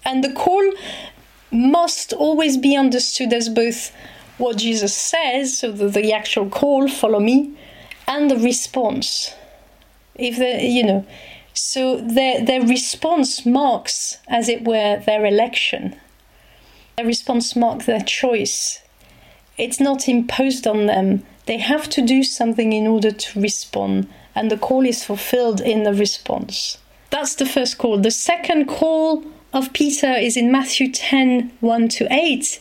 [0.04, 0.72] And the call
[1.50, 3.92] must always be understood as both
[4.38, 7.56] what Jesus says, so the, the actual call, follow me,
[8.08, 9.34] and the response.
[10.14, 11.06] If they, you know,
[11.54, 15.96] so their their response marks, as it were, their election.
[16.96, 18.80] Their response marks their choice.
[19.58, 24.50] It's not imposed on them they have to do something in order to respond, and
[24.50, 26.78] the call is fulfilled in the response.
[27.10, 27.98] That's the first call.
[27.98, 32.60] The second call of Peter is in Matthew 10 1 to 8.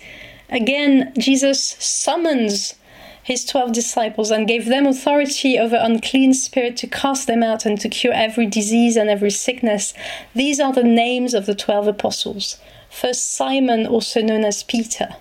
[0.50, 2.76] Again, Jesus summons
[3.24, 7.80] his 12 disciples and gave them authority over unclean spirit to cast them out and
[7.80, 9.94] to cure every disease and every sickness.
[10.34, 12.58] These are the names of the 12 apostles.
[12.89, 15.15] First, Simon, also known as Peter.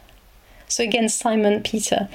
[0.67, 2.09] So, again, Simon Peter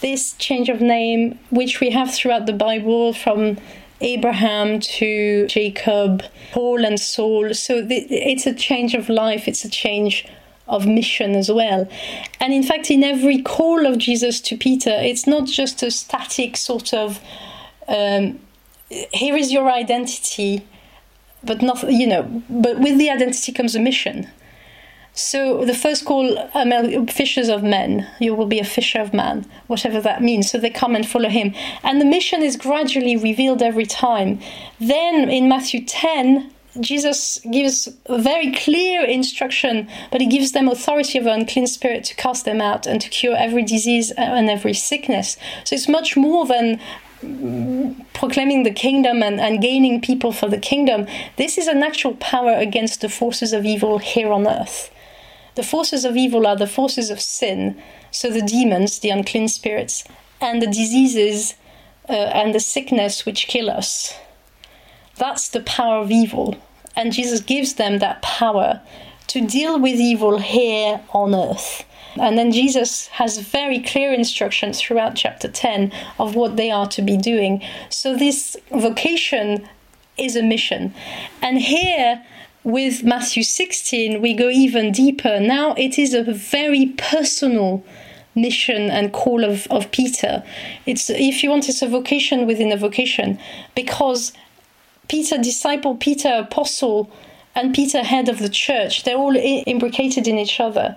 [0.00, 3.58] this change of name, which we have throughout the Bible from
[4.00, 7.54] Abraham to Jacob, Paul and Saul.
[7.54, 10.26] So it's a change of life, it's a change
[10.68, 11.88] of mission as well.
[12.40, 16.56] And in fact, in every call of Jesus to Peter, it's not just a static
[16.56, 17.20] sort of
[17.88, 18.40] um,
[18.88, 20.66] here is your identity,
[21.42, 24.28] but not, you know, but with the identity comes a mission.
[25.16, 29.46] So the first call, um, fishers of men, you will be a fisher of man,
[29.66, 30.50] whatever that means.
[30.50, 31.54] So they come and follow him.
[31.82, 34.40] And the mission is gradually revealed every time.
[34.78, 41.30] Then in Matthew 10, Jesus gives very clear instruction, but he gives them authority over
[41.30, 45.38] unclean spirit to cast them out and to cure every disease and every sickness.
[45.64, 46.78] So it's much more than
[48.12, 51.06] proclaiming the kingdom and, and gaining people for the kingdom.
[51.36, 54.90] This is an actual power against the forces of evil here on earth.
[55.56, 60.04] The forces of evil are the forces of sin, so the demons, the unclean spirits,
[60.40, 61.54] and the diseases
[62.08, 64.14] uh, and the sickness which kill us.
[65.16, 66.56] That's the power of evil.
[66.94, 68.82] And Jesus gives them that power
[69.28, 71.84] to deal with evil here on earth.
[72.18, 77.02] And then Jesus has very clear instructions throughout chapter 10 of what they are to
[77.02, 77.62] be doing.
[77.88, 79.68] So this vocation
[80.16, 80.94] is a mission.
[81.42, 82.24] And here,
[82.66, 85.38] with Matthew 16, we go even deeper.
[85.38, 87.84] Now it is a very personal
[88.34, 90.42] mission and call of, of Peter.
[90.84, 93.38] It's if you want, it's a vocation within a vocation
[93.76, 94.32] because
[95.06, 97.08] Peter, disciple, Peter, apostle,
[97.54, 100.96] and Peter, head of the church, they're all imbricated in each other.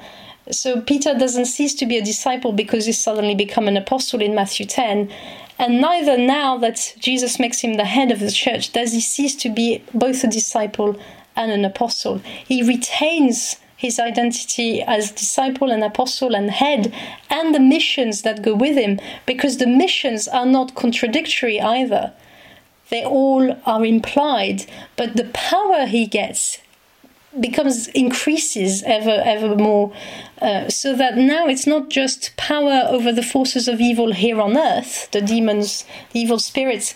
[0.50, 4.34] So Peter doesn't cease to be a disciple because he's suddenly become an apostle in
[4.34, 5.12] Matthew 10.
[5.60, 9.36] And neither now that Jesus makes him the head of the church does he cease
[9.36, 11.00] to be both a disciple
[11.40, 12.22] and an apostle.
[12.48, 16.94] He retains his identity as disciple and apostle and head
[17.30, 22.14] and the missions that go with him because the missions are not contradictory either
[22.90, 26.60] they all are implied, but the power he gets
[27.40, 29.94] becomes increases ever ever more
[30.42, 34.58] uh, so that now it's not just power over the forces of evil here on
[34.58, 36.96] earth the demons the evil spirits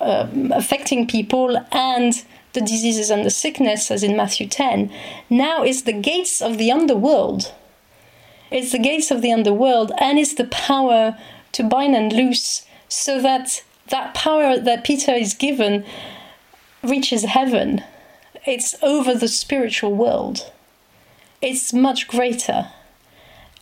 [0.00, 2.24] uh, affecting people and
[2.58, 4.90] the diseases and the sickness as in matthew 10
[5.30, 7.52] now is the gates of the underworld
[8.50, 11.16] it's the gates of the underworld and it's the power
[11.52, 15.84] to bind and loose so that that power that Peter is given
[16.82, 17.82] reaches heaven.
[18.46, 20.50] It's over the spiritual world.
[21.40, 22.68] It's much greater.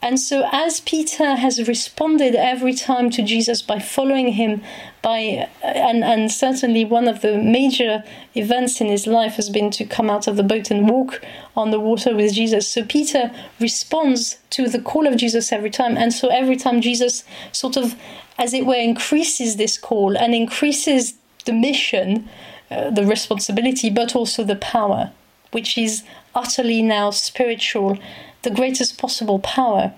[0.07, 4.63] And so, as Peter has responded every time to Jesus by following him,
[5.03, 8.05] by and, and certainly one of the major
[8.37, 11.21] events in his life has been to come out of the boat and walk
[11.57, 12.69] on the water with Jesus.
[12.69, 15.97] So Peter responds to the call of Jesus every time.
[15.97, 17.97] And so every time Jesus sort of,
[18.39, 21.15] as it were, increases this call and increases
[21.47, 22.29] the mission,
[22.71, 25.11] uh, the responsibility, but also the power,
[25.51, 27.99] which is utterly now spiritual
[28.47, 29.93] the greatest possible power.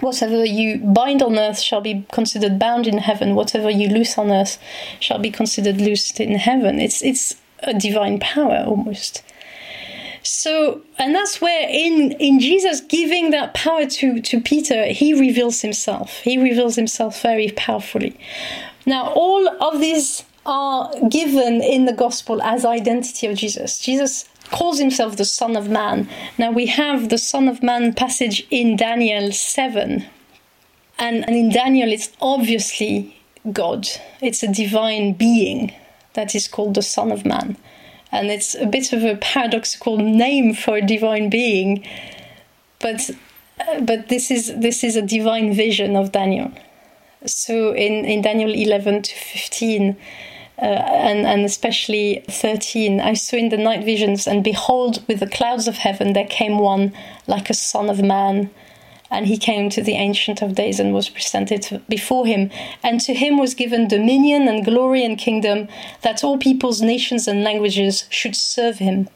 [0.00, 3.34] Whatever you bind on earth shall be considered bound in heaven.
[3.34, 4.58] Whatever you loose on earth
[5.00, 6.80] shall be considered loosed in heaven.
[6.80, 9.22] It's it's a divine power almost.
[10.22, 15.60] So, and that's where in in Jesus giving that power to to Peter, he reveals
[15.60, 16.20] himself.
[16.20, 18.18] He reveals himself very powerfully.
[18.86, 23.78] Now, all of these are given in the gospel as identity of Jesus.
[23.78, 26.08] Jesus calls himself the Son of Man.
[26.36, 30.04] Now we have the Son of Man passage in Daniel 7.
[30.98, 33.16] And, and in Daniel, it's obviously
[33.52, 33.88] God,
[34.20, 35.72] it's a divine being
[36.14, 37.56] that is called the Son of Man.
[38.10, 41.86] And it's a bit of a paradoxical name for a divine being,
[42.80, 43.10] but
[43.60, 46.50] uh, but this is this is a divine vision of Daniel.
[47.26, 49.96] So in, in Daniel 11 to 15,
[50.60, 53.00] uh, and, and especially 13.
[53.00, 56.58] I saw in the night visions, and behold, with the clouds of heaven there came
[56.58, 56.92] one
[57.26, 58.50] like a son of man.
[59.10, 62.50] And he came to the Ancient of Days and was presented before him.
[62.82, 65.68] And to him was given dominion and glory and kingdom,
[66.02, 69.08] that all peoples, nations, and languages should serve him.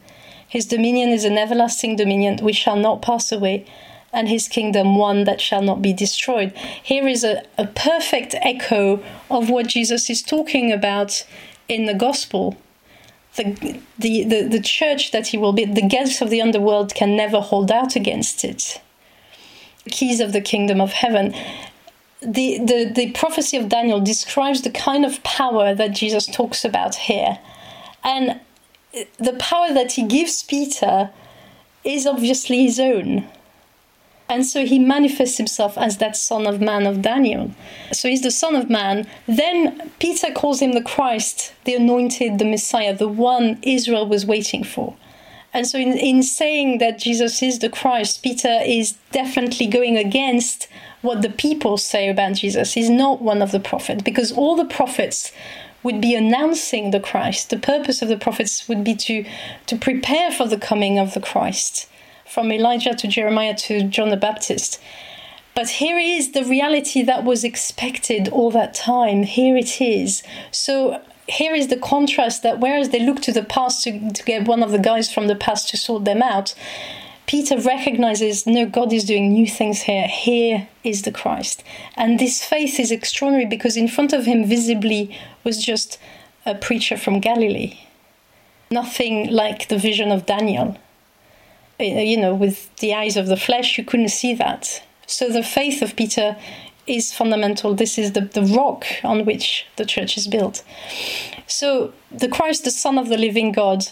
[0.47, 3.65] His dominion is an everlasting dominion which shall not pass away,
[4.13, 6.51] and his kingdom one that shall not be destroyed.
[6.81, 11.25] Here is a, a perfect echo of what Jesus is talking about
[11.67, 12.55] in the gospel.
[13.35, 17.17] The, the, the, the church that he will be, the gates of the underworld can
[17.17, 18.79] never hold out against it.
[19.85, 21.33] The keys of the kingdom of heaven.
[22.21, 26.95] The, the, the prophecy of Daniel describes the kind of power that Jesus talks about
[26.95, 27.39] here.
[28.03, 28.39] And
[29.17, 31.09] the power that he gives Peter
[31.83, 33.27] is obviously his own
[34.33, 37.51] and so he manifests himself as that Son of Man of Daniel.
[37.91, 39.05] So he's the Son of Man.
[39.27, 44.63] Then Peter calls him the Christ, the anointed, the Messiah, the one Israel was waiting
[44.63, 44.95] for.
[45.53, 50.67] And so, in, in saying that Jesus is the Christ, Peter is definitely going against
[51.03, 52.73] what the people say about Jesus.
[52.73, 55.31] He's not one of the prophets, because all the prophets
[55.83, 57.51] would be announcing the Christ.
[57.51, 59.25] The purpose of the prophets would be to,
[59.67, 61.87] to prepare for the coming of the Christ
[62.33, 64.81] from Elijah to Jeremiah to John the Baptist.
[65.55, 69.21] But here is the reality that was expected all that time.
[69.21, 70.23] Here it is.
[70.51, 74.47] So here is the contrast that whereas they look to the past to, to get
[74.47, 76.55] one of the guys from the past to sort them out,
[77.27, 80.07] Peter recognizes no, God is doing new things here.
[80.07, 81.63] Here is the Christ.
[81.95, 85.99] And this faith is extraordinary because in front of him, visibly, was just
[86.47, 87.79] a preacher from Galilee.
[88.71, 90.77] Nothing like the vision of Daniel.
[91.79, 94.83] Uh, you know, with the eyes of the flesh, you couldn't see that.
[95.07, 96.37] So the faith of Peter
[96.85, 97.73] is fundamental.
[97.73, 100.63] This is the, the rock on which the church is built.
[101.47, 103.85] So the Christ, the Son of the living God.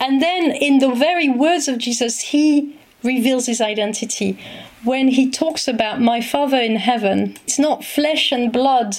[0.00, 4.38] And then in the very words of Jesus, he reveals his identity.
[4.84, 8.96] When he talks about my Father in heaven, it's not flesh and blood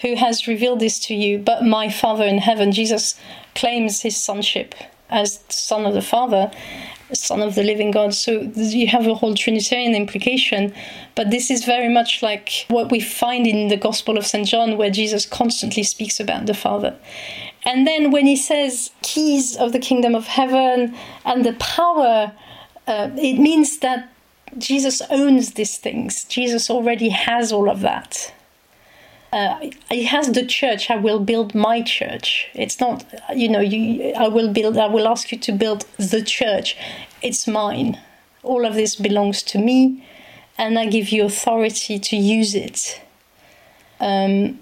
[0.00, 2.72] who has revealed this to you, but my Father in heaven.
[2.72, 3.14] Jesus
[3.54, 4.74] claims his sonship
[5.08, 6.50] as Son of the Father.
[7.14, 8.14] Son of the living God.
[8.14, 10.74] So you have a whole Trinitarian implication,
[11.14, 14.46] but this is very much like what we find in the Gospel of St.
[14.46, 16.96] John, where Jesus constantly speaks about the Father.
[17.64, 22.32] And then when he says keys of the kingdom of heaven and the power,
[22.86, 24.12] uh, it means that
[24.58, 26.24] Jesus owns these things.
[26.24, 28.32] Jesus already has all of that
[29.32, 32.48] uh, he has the church i will build my church.
[32.54, 33.04] It's not
[33.34, 36.76] you know you i will build i will ask you to build the church.
[37.22, 37.98] It's mine.
[38.42, 40.06] All of this belongs to me
[40.58, 43.00] and i give you authority to use it.
[44.00, 44.58] Um,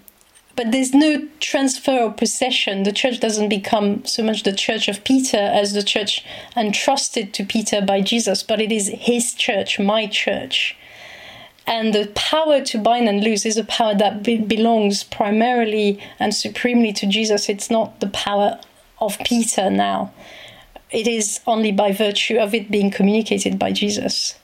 [0.57, 5.03] but there's no transfer or possession the church doesn't become so much the church of
[5.05, 6.23] peter as the church
[6.55, 10.77] entrusted to peter by jesus but it is his church my church
[11.71, 16.35] and the power to bind and loose is a power that be- belongs primarily and
[16.35, 17.49] supremely to Jesus.
[17.49, 18.59] It's not the power
[19.01, 20.13] of Peter now.
[20.91, 24.35] It is only by virtue of it being communicated by Jesus.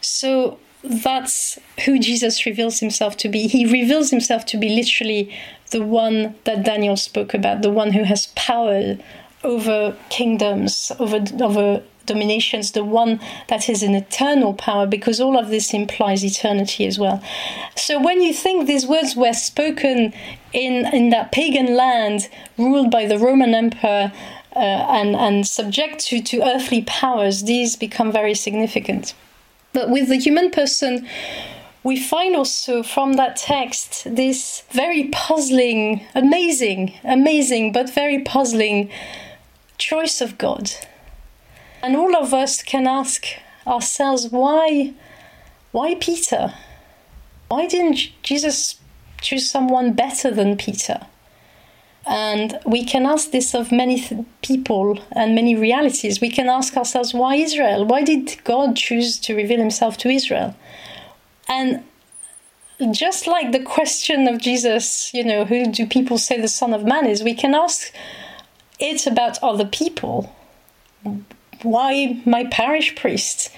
[0.00, 3.46] So that's who Jesus reveals himself to be.
[3.46, 5.36] He reveals himself to be literally
[5.70, 8.96] the one that Daniel spoke about, the one who has power
[9.44, 15.48] over kingdoms, over over dominations, the one that is an eternal power, because all of
[15.48, 17.22] this implies eternity as well.
[17.76, 20.12] So when you think these words were spoken
[20.52, 22.28] in, in that pagan land
[22.58, 24.12] ruled by the Roman Emperor
[24.54, 29.14] uh, and, and subject to, to earthly powers, these become very significant.
[29.72, 31.06] But with the human person,
[31.82, 38.90] we find also from that text this very puzzling, amazing, amazing, but very puzzling
[39.78, 40.70] choice of God
[41.82, 43.26] and all of us can ask
[43.66, 44.94] ourselves why
[45.72, 46.52] why Peter?
[47.48, 48.76] Why didn't Jesus
[49.20, 51.06] choose someone better than Peter?
[52.06, 56.20] And we can ask this of many th- people and many realities.
[56.20, 57.86] We can ask ourselves, why Israel?
[57.86, 60.56] Why did God choose to reveal himself to Israel?
[61.48, 61.84] And
[62.90, 66.84] just like the question of Jesus, you know, who do people say the Son of
[66.84, 67.92] Man is, we can ask
[68.80, 70.34] it about other people
[71.62, 73.50] why my parish priest?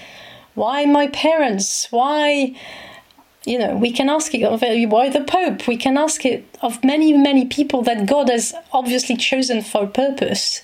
[0.53, 1.87] Why my parents?
[1.91, 2.55] Why,
[3.45, 5.67] you know, we can ask it of uh, why the Pope?
[5.67, 9.87] We can ask it of many, many people that God has obviously chosen for a
[9.87, 10.61] purpose.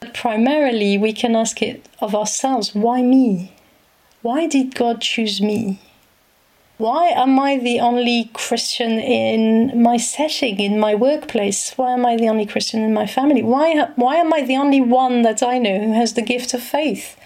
[0.00, 3.52] But primarily, we can ask it of ourselves why me?
[4.22, 5.80] Why did God choose me?
[6.78, 11.72] Why am I the only Christian in my setting, in my workplace?
[11.76, 13.42] Why am I the only Christian in my family?
[13.42, 16.62] Why, why am I the only one that I know who has the gift of
[16.62, 17.16] faith?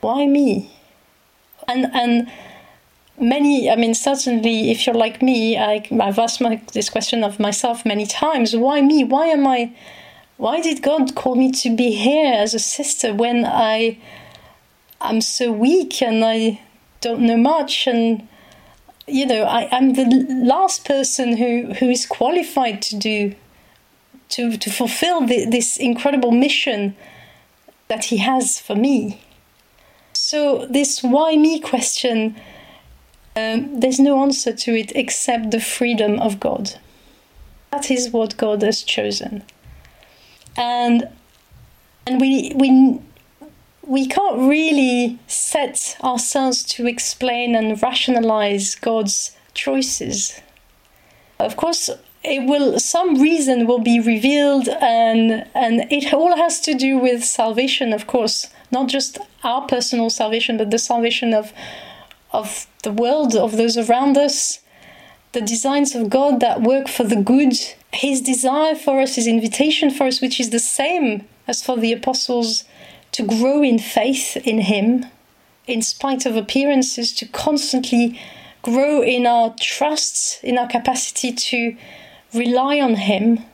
[0.00, 0.70] Why me?
[1.68, 2.30] And, and
[3.18, 7.38] many, I mean, certainly if you're like me, I, I've asked my, this question of
[7.38, 9.04] myself many times why me?
[9.04, 9.72] Why am I?
[10.38, 13.98] Why did God call me to be here as a sister when I
[15.02, 16.62] am so weak and I
[17.02, 18.26] don't know much and
[19.06, 23.34] you know, I, am the last person who, who is qualified to do,
[24.30, 26.96] to, to fulfill the, this incredible mission
[27.88, 29.20] that he has for me.
[30.12, 32.36] So, this why me question,
[33.34, 36.78] um, there's no answer to it except the freedom of God.
[37.70, 39.42] That is what God has chosen.
[40.56, 41.08] And
[42.06, 43.00] and we we
[43.86, 50.40] we can't really set ourselves to explain and rationalize God's choices.
[51.38, 51.90] Of course,
[52.24, 57.24] it will some reason will be revealed and and it all has to do with
[57.24, 58.48] salvation of course.
[58.70, 61.52] Not just our personal salvation but the salvation of
[62.32, 64.60] of the world of those around us.
[65.32, 67.54] The designs of God that work for the good.
[67.92, 71.92] His desire for us his invitation for us which is the same as for the
[71.92, 72.64] apostles
[73.12, 75.06] to grow in faith in Him,
[75.66, 78.20] in spite of appearances, to constantly
[78.62, 81.76] grow in our trust, in our capacity to
[82.34, 83.44] rely on Him.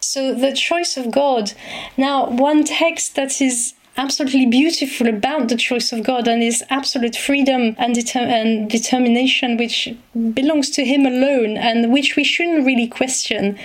[0.00, 1.52] So, the choice of God.
[1.96, 7.16] Now, one text that is absolutely beautiful about the choice of God and his absolute
[7.16, 9.94] freedom and, deter- and, determination, which
[10.32, 13.58] belongs to him alone and which we shouldn't really question,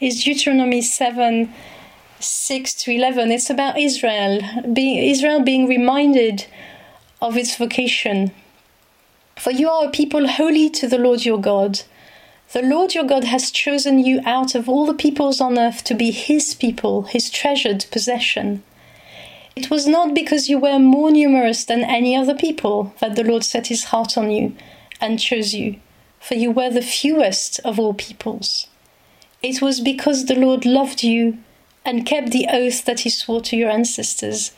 [0.00, 1.52] is Deuteronomy 7
[2.26, 3.30] 6 to 11.
[3.30, 4.40] It's about Israel,
[4.72, 6.46] being, Israel being reminded
[7.22, 8.32] of its vocation.
[9.36, 11.82] For you are a people holy to the Lord your God.
[12.52, 15.94] The Lord your God has chosen you out of all the peoples on earth to
[15.94, 18.62] be his people, his treasured possession.
[19.54, 23.44] It was not because you were more numerous than any other people that the Lord
[23.44, 24.54] set his heart on you
[25.00, 25.80] and chose you,
[26.20, 28.66] for you were the fewest of all peoples.
[29.42, 31.38] It was because the Lord loved you
[31.86, 34.52] and kept the oath that he swore to your ancestors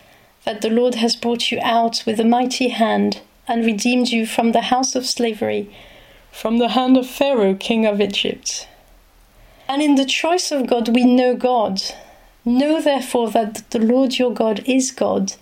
[0.44, 4.50] that the Lord has brought you out with a mighty hand and redeemed you from
[4.50, 5.70] the house of slavery,
[6.32, 8.66] from the hand of Pharaoh, king of Egypt.
[9.68, 11.82] And in the choice of God, we know God
[12.48, 15.34] Know therefore that the Lord your God is God,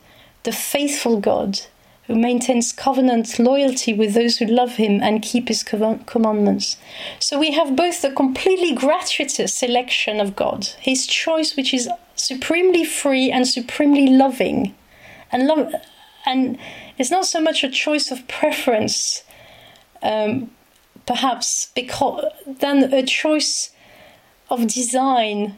[0.43, 1.61] the faithful God,
[2.07, 6.77] who maintains covenant loyalty with those who love him and keep his commandments.
[7.19, 12.85] So we have both the completely gratuitous election of God, his choice which is supremely
[12.85, 14.75] free and supremely loving.
[15.33, 15.75] And love
[16.25, 16.59] and
[16.99, 19.23] it's not so much a choice of preference,
[20.03, 20.51] um,
[21.07, 23.71] perhaps, because than a choice
[24.51, 25.57] of design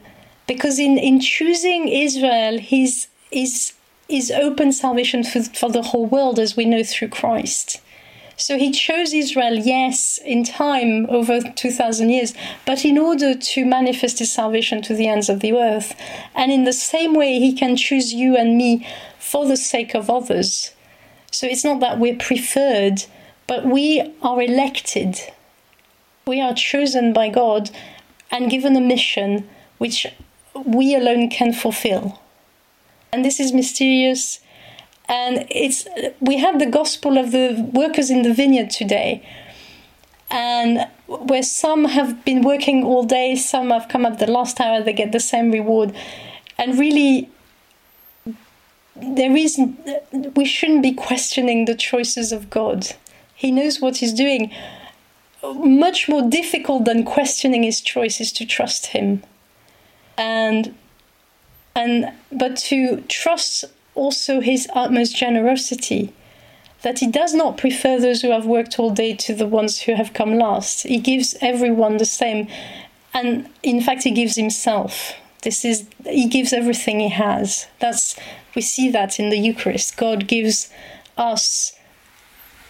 [0.49, 3.73] because in, in choosing Israel, he's, he's,
[4.09, 7.79] he's open salvation for, for the whole world, as we know through Christ.
[8.35, 12.33] So he chose Israel, yes, in time over 2,000 years,
[12.65, 15.93] but in order to manifest his salvation to the ends of the earth.
[16.33, 18.87] And in the same way, he can choose you and me
[19.19, 20.73] for the sake of others.
[21.31, 23.03] So it's not that we're preferred,
[23.45, 25.19] but we are elected.
[26.25, 27.69] We are chosen by God
[28.31, 29.49] and given a mission
[29.79, 30.07] which
[30.65, 32.19] we alone can fulfill.
[33.11, 34.39] And this is mysterious.
[35.07, 35.87] And it's
[36.19, 39.27] we have the gospel of the workers in the vineyard today.
[40.31, 44.83] And where some have been working all day, some have come at the last hour,
[44.83, 45.95] they get the same reward.
[46.59, 47.29] And really,
[48.95, 49.59] there is
[50.35, 52.95] we shouldn't be questioning the choices of God.
[53.33, 54.51] He knows what he's doing.
[55.41, 59.23] Much more difficult than questioning his choice is to trust him
[60.19, 60.75] and
[61.79, 63.63] and but to trust
[63.95, 66.13] also his utmost generosity
[66.81, 69.93] that he does not prefer those who have worked all day to the ones who
[69.95, 70.83] have come last.
[70.83, 72.47] He gives everyone the same
[73.13, 75.13] and in fact he gives himself.
[75.43, 77.67] This is he gives everything he has.
[77.79, 78.17] That's
[78.55, 79.95] we see that in the eucharist.
[79.95, 80.69] God gives
[81.17, 81.73] us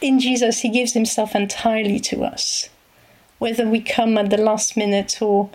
[0.02, 2.70] in jesus he gives himself entirely to us.
[3.40, 5.50] Whether we come at the last minute or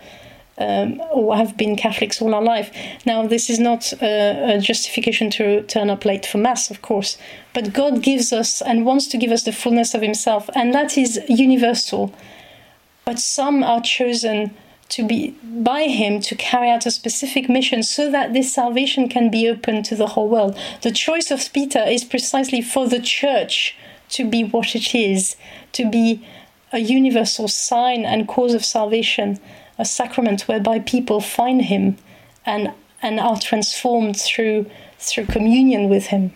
[0.59, 1.01] um,
[1.35, 2.71] have been Catholics all our life.
[3.05, 7.19] Now, this is not a, a, justification to turn up late for Mass, of course,
[7.53, 10.97] but God gives us and wants to give us the fullness of Himself, and that
[10.97, 12.15] is universal.
[13.05, 14.55] But some are chosen
[14.91, 19.31] to be by Him to carry out a specific mission so that this salvation can
[19.31, 20.57] be open to the whole world.
[20.83, 23.77] The choice of Peter is precisely for the church
[24.11, 25.37] to be what it is,
[25.73, 26.25] to be
[26.73, 29.41] a universal sign and cause of salvation
[29.79, 31.97] a sacrament whereby people find him
[32.47, 32.73] and
[33.03, 34.67] and are transformed through
[34.99, 36.33] through communion with him.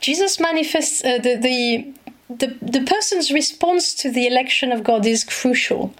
[0.00, 1.94] Jesus manifests uh, the, the
[2.28, 5.94] the the person's response to the election of God is crucial,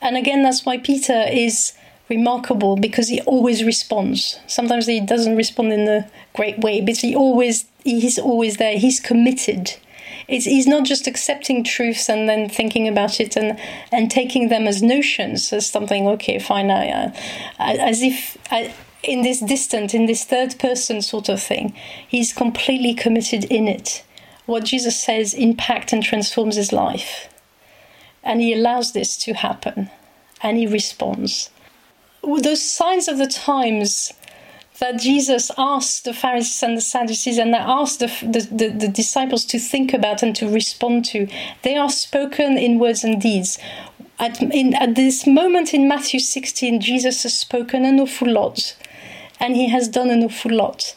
[0.00, 1.72] and again that's why Peter is
[2.08, 4.40] remarkable because he always responds.
[4.46, 8.78] Sometimes he doesn't respond in a great way, but he always he's always there.
[8.78, 9.76] He's committed
[10.26, 13.58] it's, he's not just accepting truths and then thinking about it and
[13.92, 17.10] and taking them as notions as something okay fine I, uh,
[17.58, 21.74] as if I, in this distant in this third person sort of thing
[22.06, 24.04] he's completely committed in it.
[24.46, 27.28] What jesus says impact and transforms his life.
[28.22, 29.90] And he allows this to happen.
[30.42, 31.50] And he responds.
[32.22, 34.12] Those signs of the times
[34.78, 39.44] that Jesus asked the Pharisees and the Sadducees and asked the, the, the, the, disciples
[39.46, 41.26] to think about and to respond to,
[41.62, 43.58] they are spoken in words and deeds.
[44.20, 48.76] At, in, at this moment in Matthew 16, Jesus has spoken an awful lot
[49.40, 50.94] and he has done an awful lot.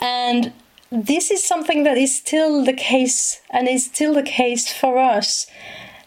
[0.00, 0.52] And
[0.90, 5.46] this is something that is still the case and is still the case for us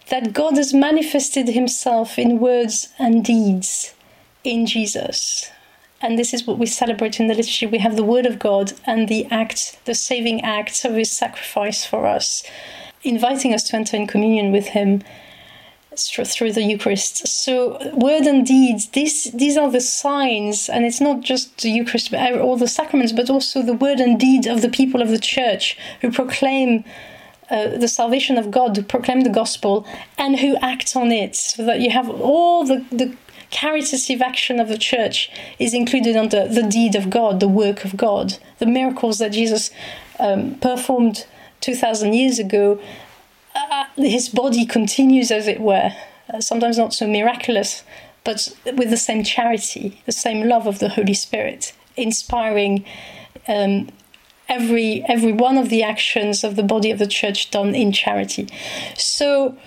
[0.09, 3.93] that God has manifested himself in words and deeds
[4.43, 5.51] in Jesus
[6.01, 7.65] and this is what we celebrate in the liturgy.
[7.65, 11.85] We have the Word of God and the act, the saving act of His sacrifice
[11.85, 12.43] for us,
[13.03, 15.03] inviting us to enter in communion with Him
[15.97, 17.27] through the Eucharist.
[17.27, 22.13] So, word and deeds, these, these are the signs, and it's not just the Eucharist,
[22.13, 25.77] all the sacraments, but also the word and deed of the people of the Church
[26.01, 26.83] who proclaim
[27.49, 29.87] uh, the salvation of God, who proclaim the gospel,
[30.17, 33.15] and who act on it, so that you have all the, the
[33.51, 37.97] caritative action of the church is included under the deed of God, the work of
[37.97, 39.71] God, the miracles that Jesus
[40.19, 41.25] um, performed
[41.61, 42.79] 2,000 years ago.
[43.55, 45.93] Uh, his body continues, as it were,
[46.33, 47.83] uh, sometimes not so miraculous,
[48.23, 52.85] but with the same charity, the same love of the Holy Spirit, inspiring
[53.47, 53.87] um,
[54.49, 58.47] every every one of the actions of the body of the church done in charity.
[58.97, 59.57] So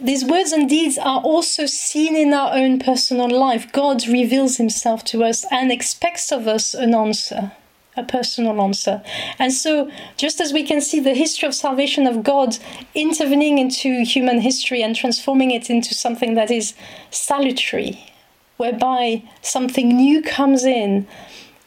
[0.00, 3.70] these words and deeds are also seen in our own personal life.
[3.72, 7.52] God reveals himself to us and expects of us an answer,
[7.96, 9.02] a personal answer.
[9.38, 12.58] And so, just as we can see the history of salvation of God
[12.94, 16.74] intervening into human history and transforming it into something that is
[17.10, 18.12] salutary,
[18.56, 21.06] whereby something new comes in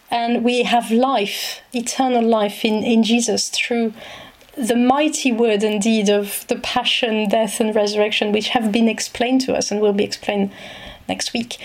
[0.09, 3.93] and we have life, eternal life in, in Jesus through
[4.57, 9.41] the mighty word and deed of the passion, death, and resurrection, which have been explained
[9.41, 10.51] to us and will be explained
[11.07, 11.57] next week.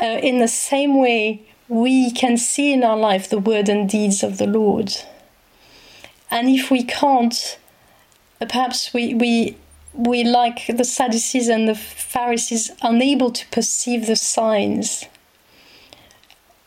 [0.00, 4.22] Uh, in the same way, we can see in our life the word and deeds
[4.22, 4.92] of the Lord.
[6.30, 7.58] And if we can't,
[8.40, 9.56] uh, perhaps we, we,
[9.92, 15.06] we, like the Sadducees and the Pharisees, unable to perceive the signs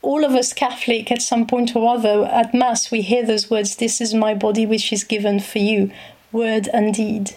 [0.06, 3.76] all of us Catholic, at some point or other, at Mass, we hear those words,
[3.76, 5.91] This is my body which is given for you,
[6.32, 7.36] word and deed.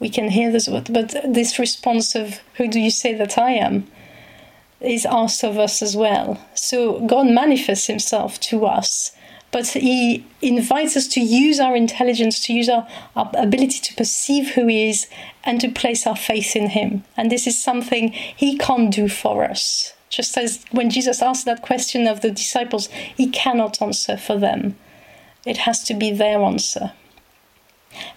[0.00, 3.52] We can hear those words, but this response of, Who do you say that I
[3.52, 3.86] am?
[4.80, 6.40] is asked of us as well.
[6.54, 9.12] So God manifests Himself to us,
[9.50, 14.50] but He invites us to use our intelligence, to use our, our ability to perceive
[14.50, 15.06] who He is,
[15.44, 17.04] and to place our faith in Him.
[17.16, 19.94] And this is something He can't do for us.
[20.08, 24.76] Just as when Jesus asked that question of the disciples, he cannot answer for them.
[25.44, 26.92] It has to be their answer.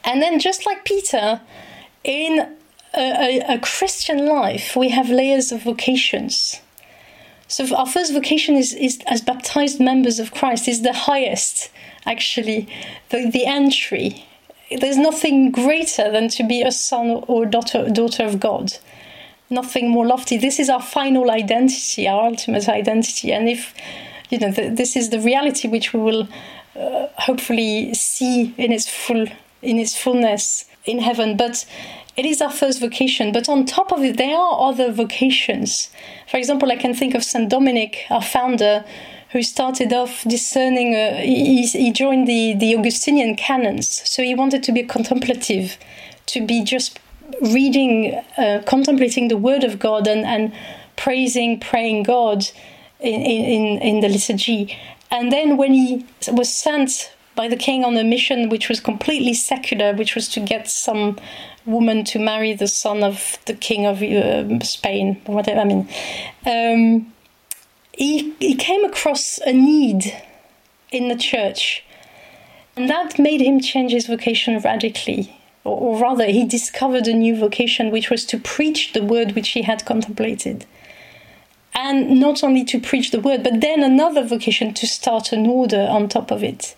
[0.03, 1.41] And then, just like Peter,
[2.03, 2.55] in
[2.93, 6.61] a, a, a Christian life, we have layers of vocations.
[7.47, 11.69] So our first vocation is, is as baptized members of Christ is the highest,
[12.05, 12.67] actually,
[13.09, 14.25] the, the entry.
[14.79, 18.77] There's nothing greater than to be a son or daughter, daughter of God
[19.51, 20.37] nothing more lofty.
[20.37, 23.31] This is our final identity, our ultimate identity.
[23.33, 23.73] And if,
[24.29, 26.27] you know, this is the reality which we will
[26.75, 29.27] uh, hopefully see in its full
[29.61, 31.37] in its fullness in heaven.
[31.37, 31.65] But
[32.17, 33.31] it is our first vocation.
[33.31, 35.89] But on top of it, there are other vocations.
[36.29, 38.83] For example, I can think of Saint Dominic, our founder,
[39.31, 40.95] who started off discerning.
[40.95, 45.77] Uh, he, he joined the the Augustinian canons, so he wanted to be contemplative,
[46.27, 46.99] to be just
[47.41, 50.53] reading, uh, contemplating the Word of God and, and
[50.95, 52.49] praising, praying God
[52.99, 54.77] in, in, in the liturgy.
[55.09, 59.33] And then when he was sent by the king on a mission which was completely
[59.33, 61.17] secular, which was to get some
[61.65, 65.59] woman to marry the son of the king of uh, Spain, whatever.
[65.59, 65.87] I mean,
[66.45, 67.13] um,
[67.93, 70.13] he he came across a need
[70.91, 71.83] in the church,
[72.75, 77.91] and that made him change his vocation radically or, rather, he discovered a new vocation,
[77.91, 80.65] which was to preach the word which he had contemplated.
[81.73, 85.87] And not only to preach the word, but then another vocation to start an order
[85.89, 86.75] on top of it.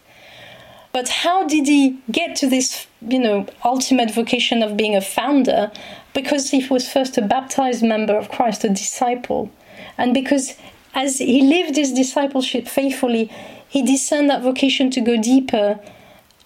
[0.91, 5.71] But how did he get to this, you know, ultimate vocation of being a founder?
[6.13, 9.49] Because he was first a baptized member of Christ, a disciple.
[9.97, 10.55] And because
[10.93, 13.31] as he lived his discipleship faithfully,
[13.67, 15.79] he discerned that vocation to go deeper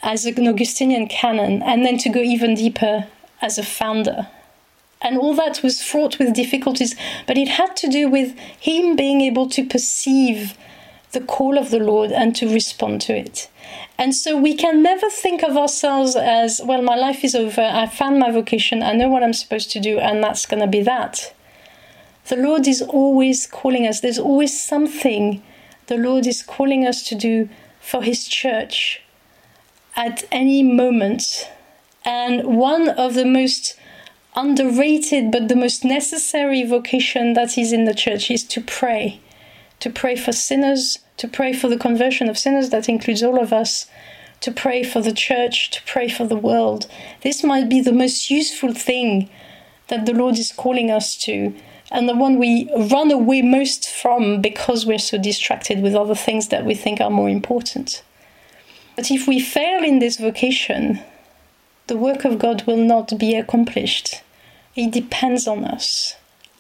[0.02, 3.08] as an Augustinian canon, and then to go even deeper
[3.42, 4.28] as a founder.
[5.02, 6.96] And all that was fraught with difficulties,
[7.28, 10.58] but it had to do with him being able to perceive
[11.12, 13.50] the call of the Lord and to respond to it.
[13.98, 17.88] And so we can never think of ourselves as, well, my life is over, I
[17.88, 20.82] found my vocation, I know what I'm supposed to do, and that's going to be
[20.82, 21.34] that.
[22.28, 25.42] The Lord is always calling us, there's always something
[25.88, 29.02] the Lord is calling us to do for His church,
[29.98, 31.50] at any moment.
[32.06, 33.78] And one of the most
[34.36, 39.20] underrated but the most necessary vocation that is in the church is to pray.
[39.82, 43.52] To pray for sinners, to pray for the conversion of sinners, that includes all of
[43.52, 43.88] us,
[44.42, 46.88] to pray for the church, to pray for the world.
[47.24, 49.30] This might be the most useful thing
[49.88, 51.54] that the Lord is calling us to
[51.92, 56.50] and the one we run away most from because we're so distracted with other things
[56.50, 58.04] that we think are more important.
[58.98, 61.00] But if we fail in this vocation,
[61.86, 64.22] the work of God will not be accomplished.
[64.76, 66.16] It depends on us,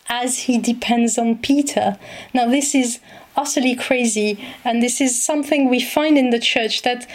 [0.07, 1.97] as He depends on Peter.
[2.33, 2.99] Now, this is
[3.35, 7.09] utterly crazy, and this is something we find in the church that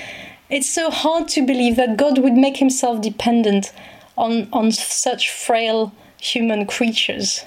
[0.51, 3.73] it's so hard to believe that God would make Himself dependent
[4.19, 7.45] on, on such frail human creatures.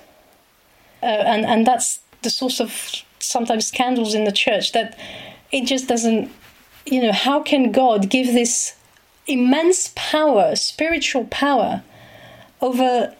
[1.03, 4.97] Uh, and, and that's the source of sometimes scandals in the church that
[5.51, 6.31] it just doesn't,
[6.85, 8.75] you know, how can God give this
[9.27, 11.83] immense power, spiritual power,
[12.61, 13.15] over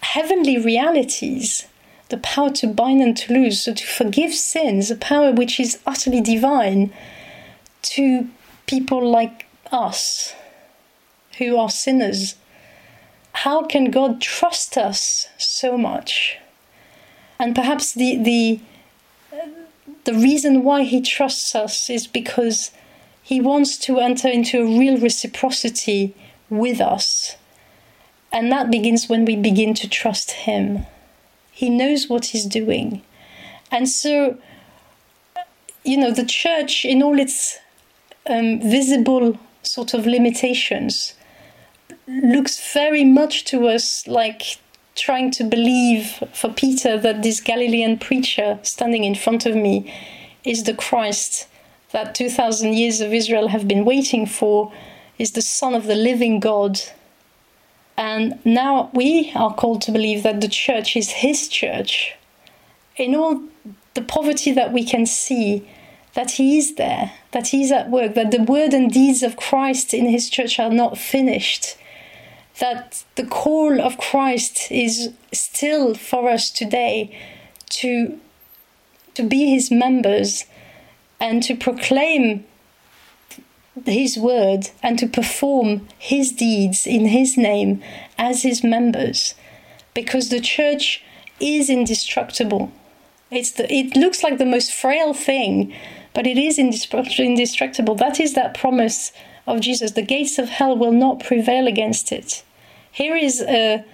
[0.00, 1.66] heavenly realities,
[2.08, 5.80] the power to bind and to lose, so to forgive sins, a power which is
[5.86, 6.92] utterly divine,
[7.82, 8.28] to
[8.66, 10.34] people like us
[11.38, 12.36] who are sinners.
[13.32, 16.38] How can God trust us so much?
[17.38, 18.60] And perhaps the the
[19.32, 19.48] uh,
[20.04, 22.70] the reason why he trusts us is because
[23.24, 26.14] he wants to enter into a real reciprocity
[26.50, 27.36] with us.
[28.30, 30.84] And that begins when we begin to trust Him.
[31.50, 33.00] He knows what He's doing.
[33.70, 34.36] And so,
[35.84, 37.58] you know, the church, in all its
[38.28, 41.14] um, visible sort of limitations,
[42.06, 44.58] looks very much to us like
[44.96, 49.90] trying to believe for Peter that this Galilean preacher standing in front of me
[50.44, 51.48] is the Christ
[51.94, 54.72] that 2,000 years of Israel have been waiting for,
[55.16, 56.80] is the Son of the living God.
[57.96, 62.16] And now we are called to believe that the church is His church.
[62.96, 63.44] In all
[63.94, 65.68] the poverty that we can see,
[66.14, 69.36] that He is there, that He is at work, that the word and deeds of
[69.36, 71.76] Christ in His church are not finished,
[72.58, 77.16] that the call of Christ is still for us today
[77.68, 78.18] to,
[79.14, 80.46] to be His members
[81.24, 82.44] and to proclaim
[83.86, 87.82] his word and to perform his deeds in his name
[88.18, 89.34] as his members.
[89.94, 91.02] Because the church
[91.40, 92.70] is indestructible.
[93.30, 95.74] It's the, it looks like the most frail thing
[96.12, 97.96] but it is indestructible.
[97.96, 99.10] That is that promise
[99.46, 99.92] of jesus.
[99.92, 102.44] The gates of hell will not prevail against it.
[102.92, 103.84] Here is a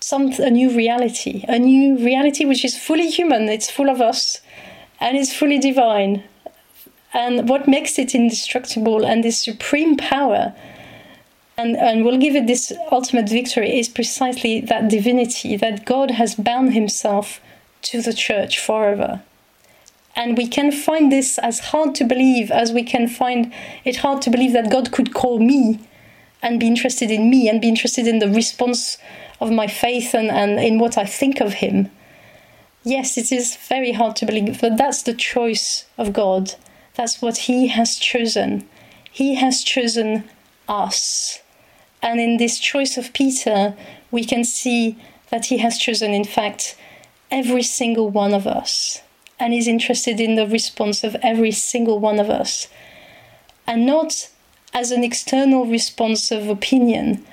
[0.00, 3.48] some a new reality a new reality which is fully human.
[3.48, 4.40] It's full of us
[5.00, 6.24] and is fully divine.
[7.12, 10.54] And what makes it indestructible and this supreme power,
[11.56, 16.34] and, and will give it this ultimate victory, is precisely that divinity that God has
[16.34, 17.40] bound himself
[17.82, 19.22] to the church forever.
[20.14, 23.52] And we can find this as hard to believe as we can find
[23.84, 25.80] it hard to believe that God could call me
[26.42, 28.98] and be interested in me and be interested in the response
[29.40, 31.90] of my faith and, and in what I think of Him
[32.88, 36.54] yes, it is very hard to believe, but that's the choice of God.
[36.98, 38.68] That's what He has chosen.
[39.08, 40.24] He has chosen
[40.68, 41.38] us.
[42.02, 43.76] And in this choice of Peter,
[44.10, 44.98] we can see
[45.30, 46.76] that He has chosen, in fact,
[47.30, 49.00] every single one of us
[49.38, 52.66] and is interested in the response of every single one of us.
[53.64, 54.28] And not
[54.74, 57.24] as an external response of opinion,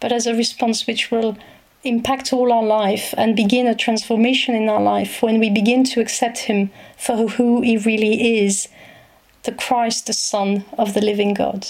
[0.00, 1.38] but as a response which will
[1.82, 6.00] impact all our life and begin a transformation in our life when we begin to
[6.02, 8.68] accept Him for who He really is
[9.44, 11.66] the Christ, the Son of the living God.